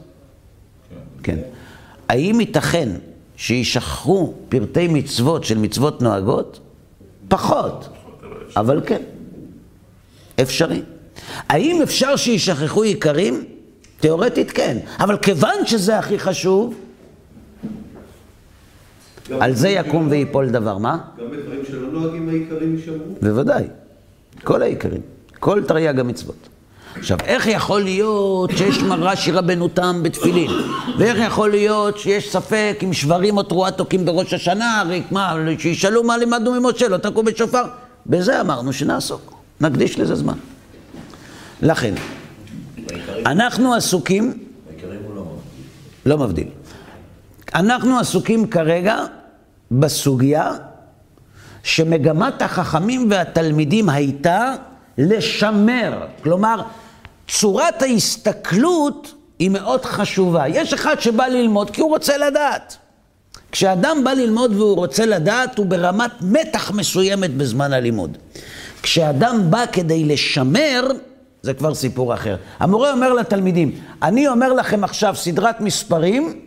[1.24, 1.40] כן.
[2.10, 2.90] האם ייתכן
[3.36, 6.60] שישכחו פרטי מצוות של מצוות נוהגות?
[7.28, 7.90] פחות,
[8.56, 9.02] אבל כן,
[10.42, 10.82] אפשרי.
[11.50, 13.44] האם אפשר שישכחו עיקרים?
[14.00, 16.76] תיאורטית כן, אבל כיוון שזה הכי חשוב,
[19.40, 20.98] על זה יקום ויפול דבר, מה?
[21.20, 22.98] גם בדברים שלא נוהגים העיקרים יישמרו?
[23.22, 23.64] בוודאי,
[24.44, 25.02] כל העיקרים,
[25.40, 26.50] כל תרי"ג המצוות.
[26.96, 30.52] עכשיו, איך יכול להיות שיש רש"י רבנו תם בתפילין?
[30.98, 34.82] ואיך יכול להיות שיש ספק אם שברים או תרועה תוקעים בראש השנה?
[34.82, 37.64] הרי מה, שישאלו מה לימדנו ממשה, לא תקעו בשופר?
[38.06, 40.38] בזה אמרנו שנעסוק, נקדיש לזה זמן.
[41.64, 41.94] לכן,
[43.26, 45.40] אנחנו עסוקים, העיקרים הוא לא מבדיל.
[46.06, 46.48] לא מבדיל.
[47.56, 48.98] אנחנו עסוקים כרגע
[49.72, 50.52] בסוגיה
[51.64, 54.54] שמגמת החכמים והתלמידים הייתה
[54.98, 56.06] לשמר.
[56.24, 56.62] כלומר,
[57.28, 60.48] צורת ההסתכלות היא מאוד חשובה.
[60.48, 62.78] יש אחד שבא ללמוד כי הוא רוצה לדעת.
[63.52, 68.18] כשאדם בא ללמוד והוא רוצה לדעת, הוא ברמת מתח מסוימת בזמן הלימוד.
[68.82, 70.88] כשאדם בא כדי לשמר,
[71.44, 72.36] זה כבר סיפור אחר.
[72.60, 73.72] המורה אומר לתלמידים,
[74.02, 76.40] אני אומר לכם עכשיו סדרת מספרים,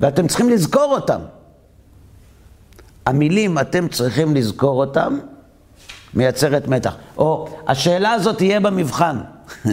[0.00, 1.20] ואתם צריכים לזכור אותם.
[3.06, 5.18] המילים, אתם צריכים לזכור אותם,
[6.14, 6.94] מייצרת מתח.
[7.18, 9.18] או, השאלה הזאת תהיה במבחן.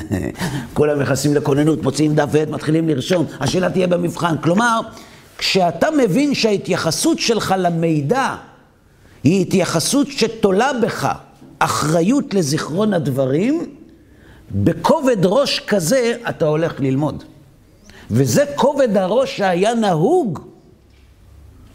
[0.73, 4.35] כולם נכנסים לכוננות, מוציאים דף ועט, מתחילים לרשום, השאלה תהיה במבחן.
[4.37, 4.79] כלומר,
[5.37, 8.35] כשאתה מבין שההתייחסות שלך למידע
[9.23, 11.13] היא התייחסות שתולה בך
[11.59, 13.78] אחריות לזיכרון הדברים,
[14.51, 17.23] בכובד ראש כזה אתה הולך ללמוד.
[18.11, 20.39] וזה כובד הראש שהיה נהוג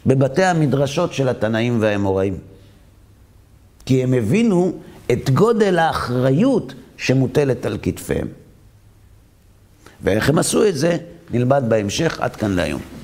[0.05, 2.37] בבתי המדרשות של התנאים והאמוראים.
[3.85, 4.73] כי הם הבינו
[5.11, 8.27] את גודל האחריות שמוטלת על כתפיהם.
[10.03, 10.97] ואיך הם עשו את זה,
[11.31, 12.94] נלמד בהמשך, עד כאן להיום.